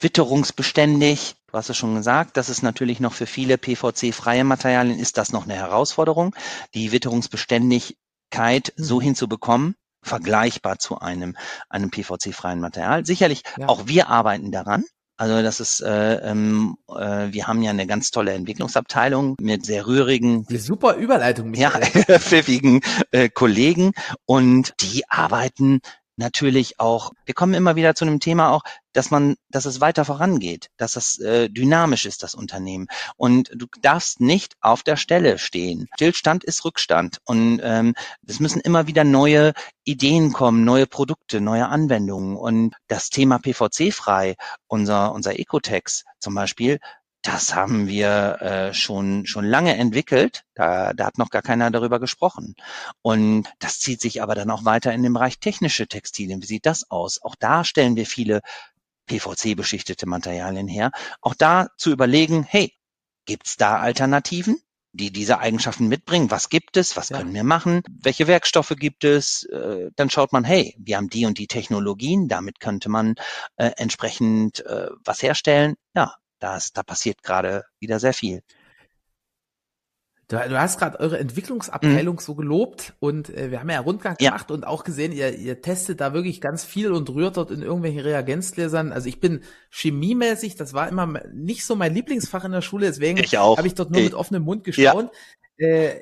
[0.00, 1.36] witterungsbeständig.
[1.46, 5.32] Du hast es schon gesagt, das ist natürlich noch für viele PVC-freie Materialien ist das
[5.32, 6.34] noch eine Herausforderung,
[6.74, 8.82] die Witterungsbeständigkeit mhm.
[8.82, 11.36] so hinzubekommen, vergleichbar zu einem,
[11.68, 13.06] einem PVC-freien Material.
[13.06, 13.68] Sicherlich, ja.
[13.68, 14.84] auch wir arbeiten daran.
[15.18, 19.86] Also das ist, äh, ähm, äh, wir haben ja eine ganz tolle Entwicklungsabteilung mit sehr
[19.86, 21.70] rührigen, die super Überleitung, ja,
[22.18, 22.82] pfiffigen
[23.12, 23.92] äh, Kollegen
[24.26, 25.80] und die arbeiten
[26.16, 28.62] natürlich auch, wir kommen immer wieder zu einem Thema auch,
[28.92, 32.86] dass man, dass es weiter vorangeht, dass es äh, dynamisch ist, das Unternehmen.
[33.16, 35.86] Und du darfst nicht auf der Stelle stehen.
[35.94, 37.18] Stillstand ist Rückstand.
[37.24, 37.94] Und ähm,
[38.26, 39.52] es müssen immer wieder neue
[39.84, 42.36] Ideen kommen, neue Produkte, neue Anwendungen.
[42.36, 44.36] Und das Thema PVC-frei,
[44.66, 46.80] unser, unser Ecotex zum Beispiel,
[47.26, 50.44] das haben wir äh, schon schon lange entwickelt.
[50.54, 52.54] Da, da hat noch gar keiner darüber gesprochen.
[53.02, 56.40] Und das zieht sich aber dann auch weiter in den Bereich technische Textilien.
[56.42, 57.20] Wie sieht das aus?
[57.22, 58.42] Auch da stellen wir viele
[59.06, 60.90] PVC-beschichtete Materialien her.
[61.20, 62.72] Auch da zu überlegen, hey,
[63.24, 64.60] gibt's da Alternativen?
[64.92, 66.30] die diese Eigenschaften mitbringen.
[66.30, 66.96] Was gibt es?
[66.96, 67.18] Was ja.
[67.18, 67.82] können wir machen?
[68.00, 69.44] Welche Werkstoffe gibt es?
[69.44, 73.14] Äh, dann schaut man, hey, wir haben die und die Technologien, damit könnte man
[73.56, 75.74] äh, entsprechend äh, was herstellen.
[75.94, 78.42] Ja, das, da passiert gerade wieder sehr viel.
[80.28, 82.20] Du, du hast gerade eure Entwicklungsabteilung mhm.
[82.20, 84.30] so gelobt und äh, wir haben ja Rundgang ja.
[84.30, 87.62] gemacht und auch gesehen, ihr, ihr testet da wirklich ganz viel und rührt dort in
[87.62, 88.90] irgendwelchen Reagenzgläsern.
[88.90, 93.18] Also ich bin chemiemäßig, das war immer nicht so mein Lieblingsfach in der Schule, deswegen
[93.18, 95.10] habe ich dort nur ich, mit offenem Mund gestaunt.
[95.12, 95.18] Ja.
[95.58, 96.00] Äh,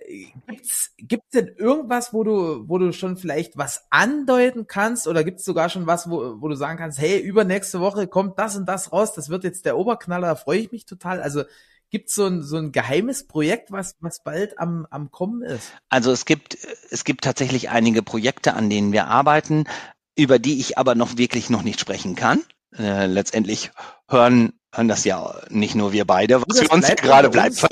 [0.49, 5.45] gibt's, gibt's denn irgendwas, wo du, wo du schon vielleicht was andeuten kannst oder gibt's
[5.45, 8.93] sogar schon was, wo, wo du sagen kannst, hey, übernächste Woche kommt das und das
[8.93, 11.23] raus, das wird jetzt der Oberknaller, da freue ich mich total.
[11.23, 11.45] Also
[11.91, 15.73] gibt's so ein, so ein geheimes Projekt, was, was bald am, am Kommen ist?
[15.89, 16.59] Also es gibt,
[16.91, 19.65] es gibt tatsächlich einige Projekte, an denen wir arbeiten,
[20.17, 22.43] über die ich aber noch wirklich noch nicht sprechen kann.
[22.77, 23.71] Äh, letztendlich
[24.09, 27.69] hören hören das ja nicht nur wir beide, was für uns gerade bleibt von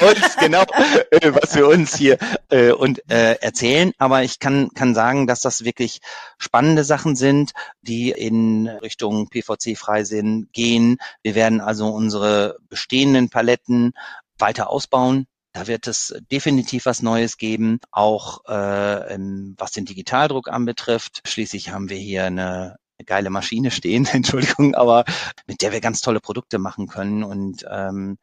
[0.00, 0.62] uns, genau,
[1.10, 3.92] äh, was wir uns hier äh, und äh, erzählen.
[3.98, 6.00] Aber ich kann kann sagen, dass das wirklich
[6.38, 7.52] spannende Sachen sind,
[7.82, 10.98] die in Richtung PVC-frei sind, gehen.
[11.22, 13.92] Wir werden also unsere bestehenden Paletten
[14.38, 15.26] weiter ausbauen.
[15.52, 19.18] Da wird es definitiv was Neues geben, auch äh,
[19.56, 21.22] was den Digitaldruck anbetrifft.
[21.26, 25.04] Schließlich haben wir hier eine geile Maschine stehen, Entschuldigung, aber
[25.46, 28.18] mit der wir ganz tolle Produkte machen können und ähm,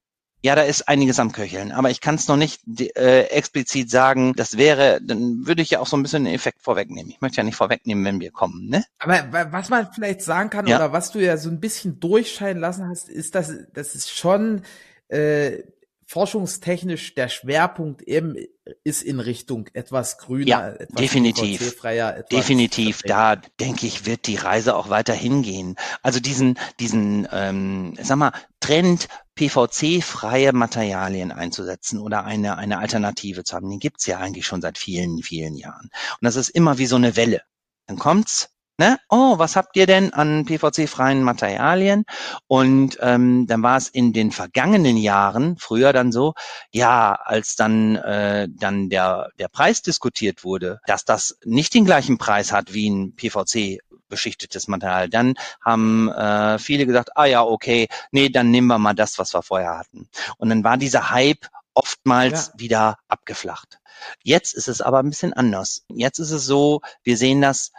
[0.46, 2.62] ja, da ist einiges am Köcheln, aber ich kann es noch nicht
[2.98, 4.34] äh, explizit sagen.
[4.36, 7.10] Das wäre, dann würde ich ja auch so ein bisschen den Effekt vorwegnehmen.
[7.10, 8.84] Ich möchte ja nicht vorwegnehmen, wenn wir kommen, ne?
[9.00, 10.76] Aber was man vielleicht sagen kann ja.
[10.76, 14.64] oder was du ja so ein bisschen durchscheinen lassen hast, ist, dass das ist schon
[15.08, 15.60] äh,
[16.08, 18.36] forschungstechnisch der Schwerpunkt eben
[18.84, 23.02] ist in Richtung etwas grüner, ja, etwas definitiv, etwas definitiv.
[23.04, 25.76] Da denke ich, wird die Reise auch weiter hingehen.
[26.02, 33.56] Also diesen, diesen, ähm, sag mal, Trend PVC-freie Materialien einzusetzen oder eine eine Alternative zu
[33.56, 35.90] haben, den gibt's ja eigentlich schon seit vielen, vielen Jahren.
[35.90, 37.42] Und das ist immer wie so eine Welle.
[37.88, 38.98] Dann kommt's, Ne?
[39.10, 42.06] Oh, was habt ihr denn an PVC-freien Materialien?
[42.48, 46.34] Und ähm, dann war es in den vergangenen Jahren, früher dann so,
[46.72, 52.18] ja, als dann äh, dann der der Preis diskutiert wurde, dass das nicht den gleichen
[52.18, 55.08] Preis hat wie ein PVC beschichtetes Material.
[55.08, 59.34] Dann haben äh, viele gesagt, ah ja, okay, nee, dann nehmen wir mal das, was
[59.34, 60.10] wir vorher hatten.
[60.38, 62.60] Und dann war dieser Hype oftmals ja.
[62.60, 63.80] wieder abgeflacht.
[64.24, 65.84] Jetzt ist es aber ein bisschen anders.
[65.88, 67.72] Jetzt ist es so, wir sehen das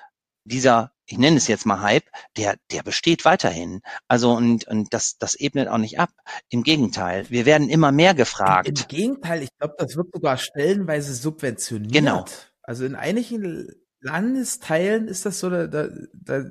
[0.45, 2.05] dieser, ich nenne es jetzt mal Hype,
[2.36, 3.80] der, der besteht weiterhin.
[4.09, 6.11] Also und, und das, das ebnet auch nicht ab.
[6.51, 8.68] Im Gegenteil, wir werden immer mehr gefragt.
[8.68, 11.92] Im, Gegenteil, ich glaube, das wird sogar stellenweise subventioniert.
[11.92, 12.24] Genau.
[12.62, 13.68] Also in einigen
[14.01, 16.45] Landesteilen ist das so, da, da, da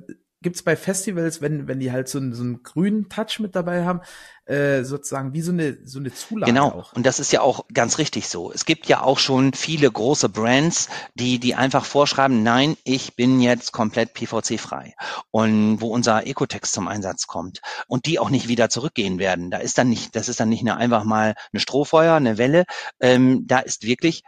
[0.43, 3.85] gibt's bei Festivals, wenn, wenn die halt so einen, so einen grünen Touch mit dabei
[3.85, 4.01] haben,
[4.45, 6.69] äh, sozusagen wie so eine, so eine Zulage genau.
[6.69, 6.93] auch.
[6.93, 8.51] Und das ist ja auch ganz richtig so.
[8.51, 13.39] Es gibt ja auch schon viele große Brands, die, die einfach vorschreiben, nein, ich bin
[13.39, 14.95] jetzt komplett PVC-frei.
[15.31, 17.61] Und wo unser Ecotext zum Einsatz kommt.
[17.87, 19.49] Und die auch nicht wieder zurückgehen werden.
[19.49, 22.65] Da ist dann nicht, das ist dann nicht eine, einfach mal eine Strohfeuer, eine Welle.
[22.99, 24.23] Ähm, da ist wirklich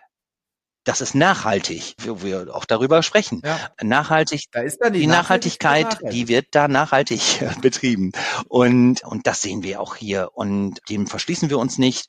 [0.85, 3.41] das ist nachhaltig, wo wir auch darüber sprechen.
[3.43, 3.59] Ja.
[3.81, 8.11] Nachhaltig, da ist dann die, die Nachhaltigkeit, Nachhaltigkeit, die wird da nachhaltig betrieben.
[8.47, 10.29] Und, und das sehen wir auch hier.
[10.33, 12.07] Und dem verschließen wir uns nicht.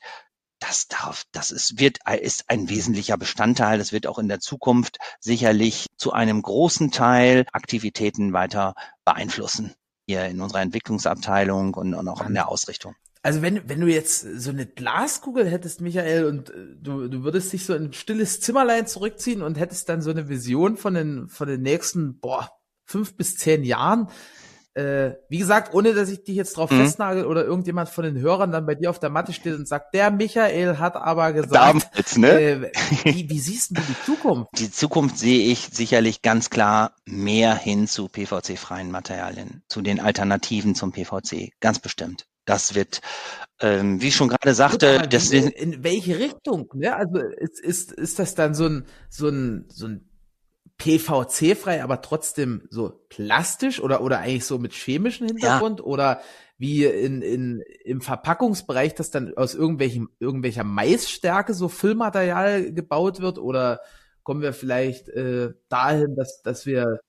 [0.59, 3.77] Das darf, das ist, wird, ist ein wesentlicher Bestandteil.
[3.79, 8.73] Das wird auch in der Zukunft sicherlich zu einem großen Teil Aktivitäten weiter
[9.05, 9.73] beeinflussen.
[10.07, 12.95] Hier in unserer Entwicklungsabteilung und, und auch in der Ausrichtung.
[13.27, 17.51] Also wenn, wenn du jetzt so eine Glaskugel hättest, Michael, und äh, du, du würdest
[17.51, 21.27] dich so in ein stilles Zimmerlein zurückziehen und hättest dann so eine Vision von den,
[21.27, 22.49] von den nächsten, boah,
[22.85, 24.07] fünf bis zehn Jahren.
[24.75, 26.77] Äh, wie gesagt, ohne dass ich dich jetzt drauf mhm.
[26.77, 29.93] festnagel oder irgendjemand von den Hörern dann bei dir auf der Matte steht und sagt,
[29.93, 32.29] der Michael hat aber gesagt, Damals, ne?
[32.29, 32.71] äh,
[33.03, 34.51] wie, wie siehst du die Zukunft?
[34.57, 40.75] Die Zukunft sehe ich sicherlich ganz klar mehr hin zu PVC-freien Materialien, zu den Alternativen
[40.75, 42.25] zum PVC, ganz bestimmt.
[42.47, 43.01] Das wird,
[43.59, 46.71] ähm, wie ich schon gerade sagte, Gut, das in, in welche Richtung?
[46.73, 46.95] Ne?
[46.95, 50.09] Also ist, ist, ist das dann so ein so ein so ein
[50.77, 55.85] PVC-frei, aber trotzdem so plastisch oder oder eigentlich so mit chemischem Hintergrund ja.
[55.85, 56.21] oder
[56.57, 63.39] wie in, in im Verpackungsbereich, das dann aus irgendwelchen irgendwelcher Maisstärke so Füllmaterial gebaut wird
[63.39, 63.81] oder
[64.23, 67.01] kommen wir vielleicht äh, dahin, dass dass wir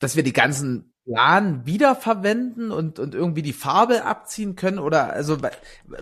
[0.00, 5.38] dass wir die ganzen Plan wiederverwenden und, und irgendwie die Farbe abziehen können oder also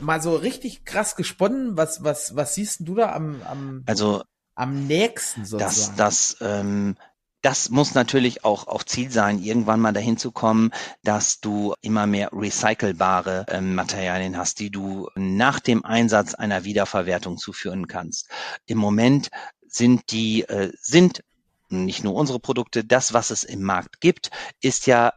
[0.00, 4.24] mal so richtig krass gesponnen, was, was, was siehst du da am, am, also,
[4.57, 5.96] am nächsten sozusagen?
[5.96, 6.96] Das, das, ähm,
[7.40, 10.72] das muss natürlich auch, auch Ziel sein, irgendwann mal dahin zu kommen,
[11.04, 17.38] dass du immer mehr recycelbare ähm, Materialien hast, die du nach dem Einsatz einer Wiederverwertung
[17.38, 18.28] zuführen kannst.
[18.66, 19.28] Im Moment
[19.68, 21.22] sind die, äh, sind
[21.69, 25.12] nicht nur unsere Produkte, das, was es im Markt gibt, ist ja,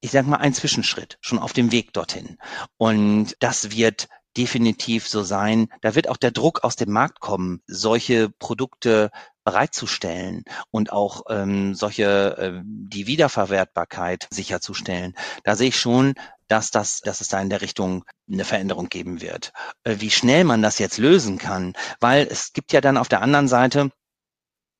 [0.00, 2.38] ich sag mal, ein Zwischenschritt, schon auf dem Weg dorthin.
[2.76, 5.68] Und das wird definitiv so sein.
[5.80, 9.10] Da wird auch der Druck aus dem Markt kommen, solche Produkte
[9.44, 15.14] bereitzustellen und auch ähm, solche äh, die Wiederverwertbarkeit sicherzustellen.
[15.44, 16.14] Da sehe ich schon,
[16.48, 19.52] dass das, dass es da in der Richtung eine Veränderung geben wird.
[19.84, 23.20] Äh, wie schnell man das jetzt lösen kann, weil es gibt ja dann auf der
[23.20, 23.90] anderen Seite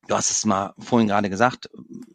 [0.07, 1.69] du hast es mal vorhin gerade gesagt,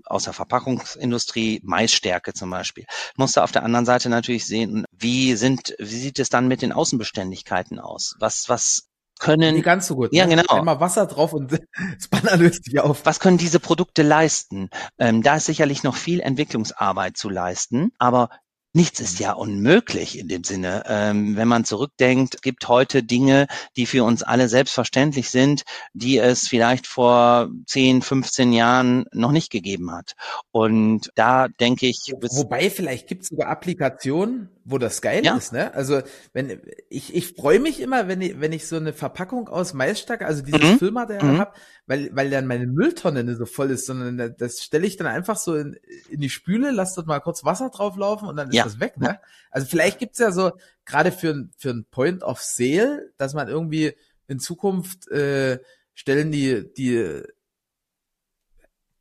[0.05, 2.87] aus der Verpackungsindustrie, Maisstärke zum Beispiel.
[3.17, 6.63] Musst du auf der anderen Seite natürlich sehen, wie sind, wie sieht es dann mit
[6.63, 8.17] den Außenbeständigkeiten aus?
[8.19, 9.55] Was, was können.
[9.55, 10.13] Nicht ganz so gut.
[10.13, 10.37] Ja, ne?
[10.37, 10.59] genau.
[10.59, 11.53] Einmal Wasser drauf und
[11.95, 13.05] das Banner löst sich auf.
[13.05, 14.71] Was können diese Produkte leisten?
[14.99, 18.31] Ähm, da ist sicherlich noch viel Entwicklungsarbeit zu leisten, aber
[18.73, 20.85] Nichts ist ja unmöglich in dem Sinne.
[20.87, 26.19] Ähm, wenn man zurückdenkt, es gibt heute Dinge, die für uns alle selbstverständlich sind, die
[26.19, 30.15] es vielleicht vor 10, 15 Jahren noch nicht gegeben hat.
[30.53, 32.13] Und da denke ich.
[32.13, 35.37] Wobei, vielleicht gibt es sogar Applikationen, wo das geil ja.
[35.37, 35.75] ist, ne?
[35.75, 36.03] Also
[36.33, 40.27] wenn ich ich freue mich immer, wenn ich wenn ich so eine Verpackung aus Maisstärke,
[40.27, 40.79] also dieses mhm.
[40.79, 41.39] Füllmaterial mhm.
[41.39, 41.53] habe,
[41.87, 45.37] weil weil dann meine Mülltonne nicht so voll ist, sondern das stelle ich dann einfach
[45.37, 45.77] so in,
[46.09, 48.65] in die Spüle, lass dort mal kurz Wasser drauflaufen und dann ist ja.
[48.65, 49.21] das weg, ne?
[49.51, 50.53] Also vielleicht gibt's ja so
[50.85, 53.95] gerade für für ein Point of Sale, dass man irgendwie
[54.29, 55.59] in Zukunft äh,
[55.95, 57.23] stellen die die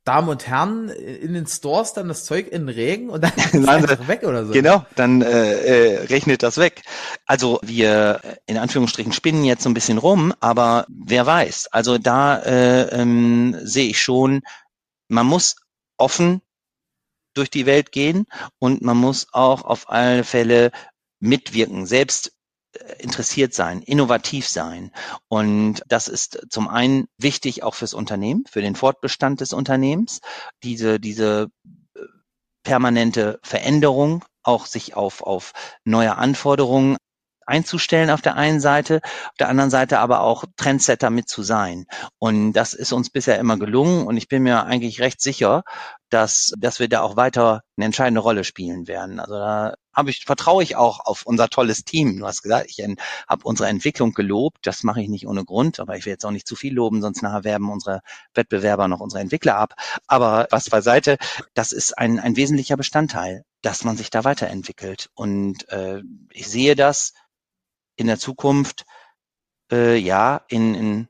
[0.04, 3.54] Damen und Herren in den Stores dann das Zeug in den Regen und dann ist
[3.54, 4.52] es einfach weg oder so.
[4.52, 6.82] Genau, dann äh, äh, rechnet das weg.
[7.26, 11.68] Also wir in Anführungsstrichen spinnen jetzt so ein bisschen rum, aber wer weiß.
[11.72, 14.40] Also da äh, ähm, sehe ich schon,
[15.08, 15.56] man muss
[15.98, 16.40] offen
[17.34, 18.26] durch die Welt gehen
[18.58, 20.72] und man muss auch auf alle Fälle
[21.20, 21.86] mitwirken.
[21.86, 22.32] Selbst
[22.98, 24.92] interessiert sein, innovativ sein.
[25.28, 30.20] Und das ist zum einen wichtig auch fürs Unternehmen, für den Fortbestand des Unternehmens,
[30.62, 31.48] diese, diese
[31.94, 32.00] äh,
[32.62, 35.52] permanente Veränderung, auch sich auf, auf
[35.84, 36.96] neue Anforderungen
[37.50, 41.86] einzustellen auf der einen Seite, auf der anderen Seite aber auch Trendsetter mit zu sein.
[42.18, 45.64] Und das ist uns bisher immer gelungen und ich bin mir eigentlich recht sicher,
[46.10, 49.20] dass, dass wir da auch weiter eine entscheidende Rolle spielen werden.
[49.20, 52.18] Also da habe ich, vertraue ich auch auf unser tolles Team.
[52.18, 52.84] Du hast gesagt, ich
[53.28, 54.58] habe unsere Entwicklung gelobt.
[54.66, 57.00] Das mache ich nicht ohne Grund, aber ich will jetzt auch nicht zu viel loben,
[57.00, 58.00] sonst nachher werben unsere
[58.34, 59.74] Wettbewerber noch unsere Entwickler ab.
[60.06, 61.16] Aber was beiseite,
[61.54, 65.10] das ist ein, ein wesentlicher Bestandteil, dass man sich da weiterentwickelt.
[65.14, 66.02] Und äh,
[66.32, 67.14] ich sehe das
[67.96, 68.84] in der Zukunft,
[69.70, 71.08] äh, ja, in, in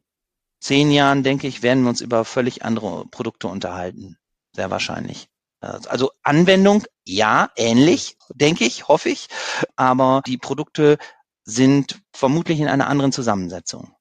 [0.61, 4.20] zehn Jahren, denke ich, werden wir uns über völlig andere Produkte unterhalten.
[4.55, 5.29] Sehr wahrscheinlich.
[5.61, 9.29] Also Anwendung, ja, ähnlich, denke ich, hoffe ich.
[9.77, 10.97] Aber die Produkte
[11.45, 13.95] sind vermutlich in einer anderen Zusammensetzung.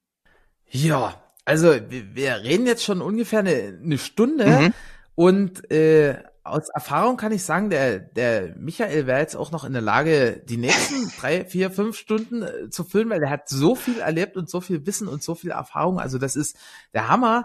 [0.70, 4.74] Ja, also wir reden jetzt schon ungefähr eine, eine Stunde mhm.
[5.16, 9.72] und äh, aus Erfahrung kann ich sagen, der, der Michael wäre jetzt auch noch in
[9.72, 13.74] der Lage, die nächsten drei, vier, fünf Stunden äh, zu füllen, weil der hat so
[13.74, 16.00] viel erlebt und so viel Wissen und so viel Erfahrung.
[16.00, 16.56] Also das ist
[16.94, 17.44] der Hammer.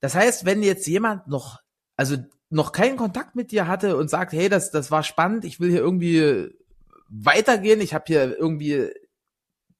[0.00, 1.60] Das heißt, wenn jetzt jemand noch,
[1.96, 2.16] also
[2.50, 5.70] noch keinen Kontakt mit dir hatte und sagt, hey, das, das war spannend, ich will
[5.70, 6.50] hier irgendwie
[7.08, 8.90] weitergehen, ich habe hier irgendwie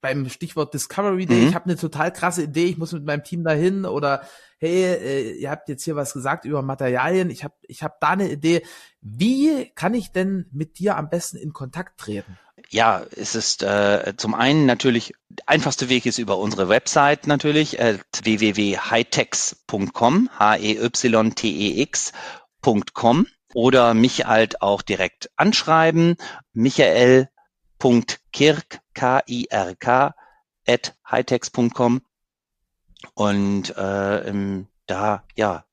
[0.00, 1.48] beim Stichwort Discovery Day, mhm.
[1.48, 4.22] ich habe eine total krasse Idee, ich muss mit meinem Team dahin oder
[4.58, 8.10] hey, äh, ihr habt jetzt hier was gesagt über Materialien, ich habe ich hab da
[8.10, 8.62] eine Idee.
[9.00, 12.38] Wie kann ich denn mit dir am besten in Kontakt treten?
[12.70, 15.14] Ja, es ist äh, zum einen natürlich,
[15.44, 20.30] einfachste Weg ist über unsere Website natürlich, äh, www.hightex.com,
[22.66, 26.16] H-E-Y-T-E-X.com oder mich halt auch direkt anschreiben,
[26.52, 27.30] michael.kirk,
[28.94, 30.14] K-I-R-K,
[30.68, 32.02] at hightex.com
[33.14, 35.64] und äh, da, ja,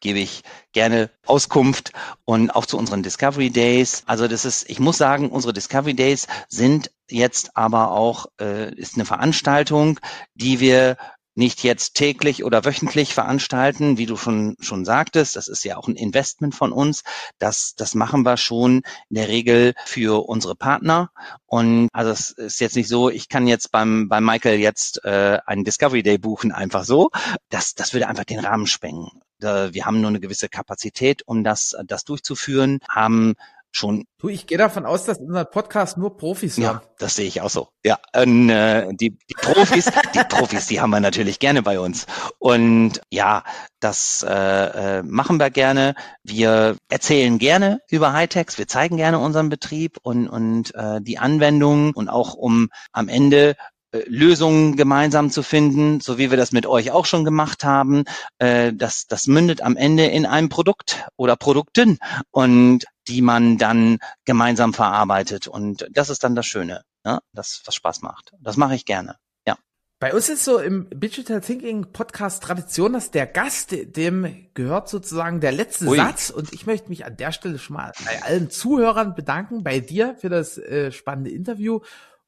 [0.00, 1.92] gebe ich gerne Auskunft
[2.24, 4.02] und auch zu unseren Discovery Days.
[4.06, 8.96] Also das ist, ich muss sagen, unsere Discovery Days sind jetzt aber auch, äh, ist
[8.96, 10.00] eine Veranstaltung,
[10.34, 10.96] die wir
[11.34, 15.36] nicht jetzt täglich oder wöchentlich veranstalten, wie du schon, schon sagtest.
[15.36, 17.02] Das ist ja auch ein Investment von uns.
[17.38, 21.10] Das, das machen wir schon in der Regel für unsere Partner.
[21.46, 25.38] Und also es ist jetzt nicht so, ich kann jetzt beim, beim Michael jetzt äh,
[25.46, 27.10] einen Discovery Day buchen, einfach so.
[27.48, 29.08] Das, das würde einfach den Rahmen sprengen.
[29.38, 33.34] Wir haben nur eine gewisse Kapazität, um das, das durchzuführen, haben
[33.72, 34.04] schon.
[34.18, 36.80] Du, ich gehe davon aus, dass unser Podcast nur Profis ja, haben.
[36.82, 37.68] Ja, das sehe ich auch so.
[37.84, 42.06] Ja, und, äh, die, die Profis, die Profis, die haben wir natürlich gerne bei uns.
[42.38, 43.42] Und ja,
[43.80, 45.94] das äh, äh, machen wir gerne.
[46.22, 51.92] Wir erzählen gerne über Hightechs, wir zeigen gerne unseren Betrieb und, und äh, die Anwendungen
[51.92, 53.56] und auch um am Ende
[53.92, 58.04] äh, Lösungen gemeinsam zu finden, so wie wir das mit euch auch schon gemacht haben.
[58.38, 61.98] Äh, das, das mündet am Ende in einem Produkt oder Produkten
[62.30, 65.46] und die man dann gemeinsam verarbeitet.
[65.46, 67.20] Und das ist dann das Schöne, ne?
[67.32, 68.32] das was Spaß macht.
[68.40, 69.16] Das mache ich gerne.
[69.46, 69.56] Ja.
[69.98, 75.40] Bei uns ist so im Digital Thinking Podcast Tradition, dass der Gast, dem gehört sozusagen
[75.40, 75.96] der letzte Ui.
[75.96, 76.30] Satz.
[76.30, 80.16] Und ich möchte mich an der Stelle schon mal bei allen Zuhörern bedanken, bei dir
[80.16, 81.80] für das äh, spannende Interview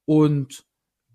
[0.05, 0.65] und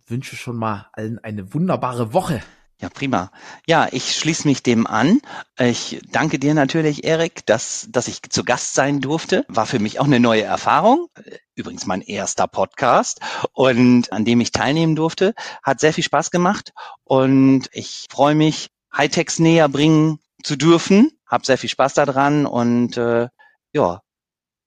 [0.07, 2.41] wünsche schon mal allen eine wunderbare Woche.
[2.81, 3.29] Ja, prima.
[3.67, 5.19] Ja, ich schließe mich dem an.
[5.59, 9.43] Ich danke dir natürlich, Erik, dass, dass ich zu Gast sein durfte.
[9.49, 11.07] War für mich auch eine neue Erfahrung.
[11.55, 13.19] Übrigens mein erster Podcast
[13.51, 15.33] und an dem ich teilnehmen durfte.
[15.61, 16.71] Hat sehr viel Spaß gemacht
[17.03, 21.11] und ich freue mich, Hightechs näher bringen zu dürfen.
[21.27, 23.27] Hab sehr viel Spaß daran und äh,
[23.73, 24.01] ja,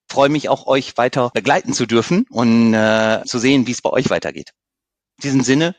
[0.07, 3.89] freue mich auch euch weiter begleiten zu dürfen und äh, zu sehen, wie es bei
[3.89, 4.53] euch weitergeht.
[5.17, 5.75] In diesem Sinne.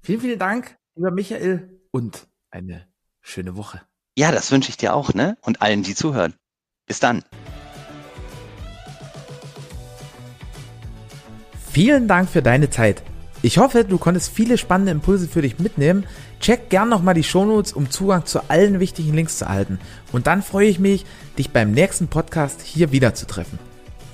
[0.00, 2.86] Vielen, vielen Dank, lieber Michael, und eine
[3.20, 3.80] schöne Woche.
[4.16, 5.38] Ja, das wünsche ich dir auch, ne?
[5.42, 6.34] Und allen, die zuhören.
[6.86, 7.22] Bis dann.
[11.70, 13.02] Vielen Dank für deine Zeit.
[13.42, 16.04] Ich hoffe, du konntest viele spannende Impulse für dich mitnehmen.
[16.40, 19.78] Check gern nochmal die Shownotes, um Zugang zu allen wichtigen Links zu erhalten.
[20.10, 21.06] Und dann freue ich mich,
[21.38, 23.60] dich beim nächsten Podcast hier wieder zu treffen.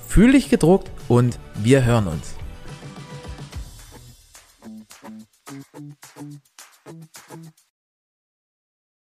[0.07, 2.34] Fühl dich gedruckt und wir hören uns.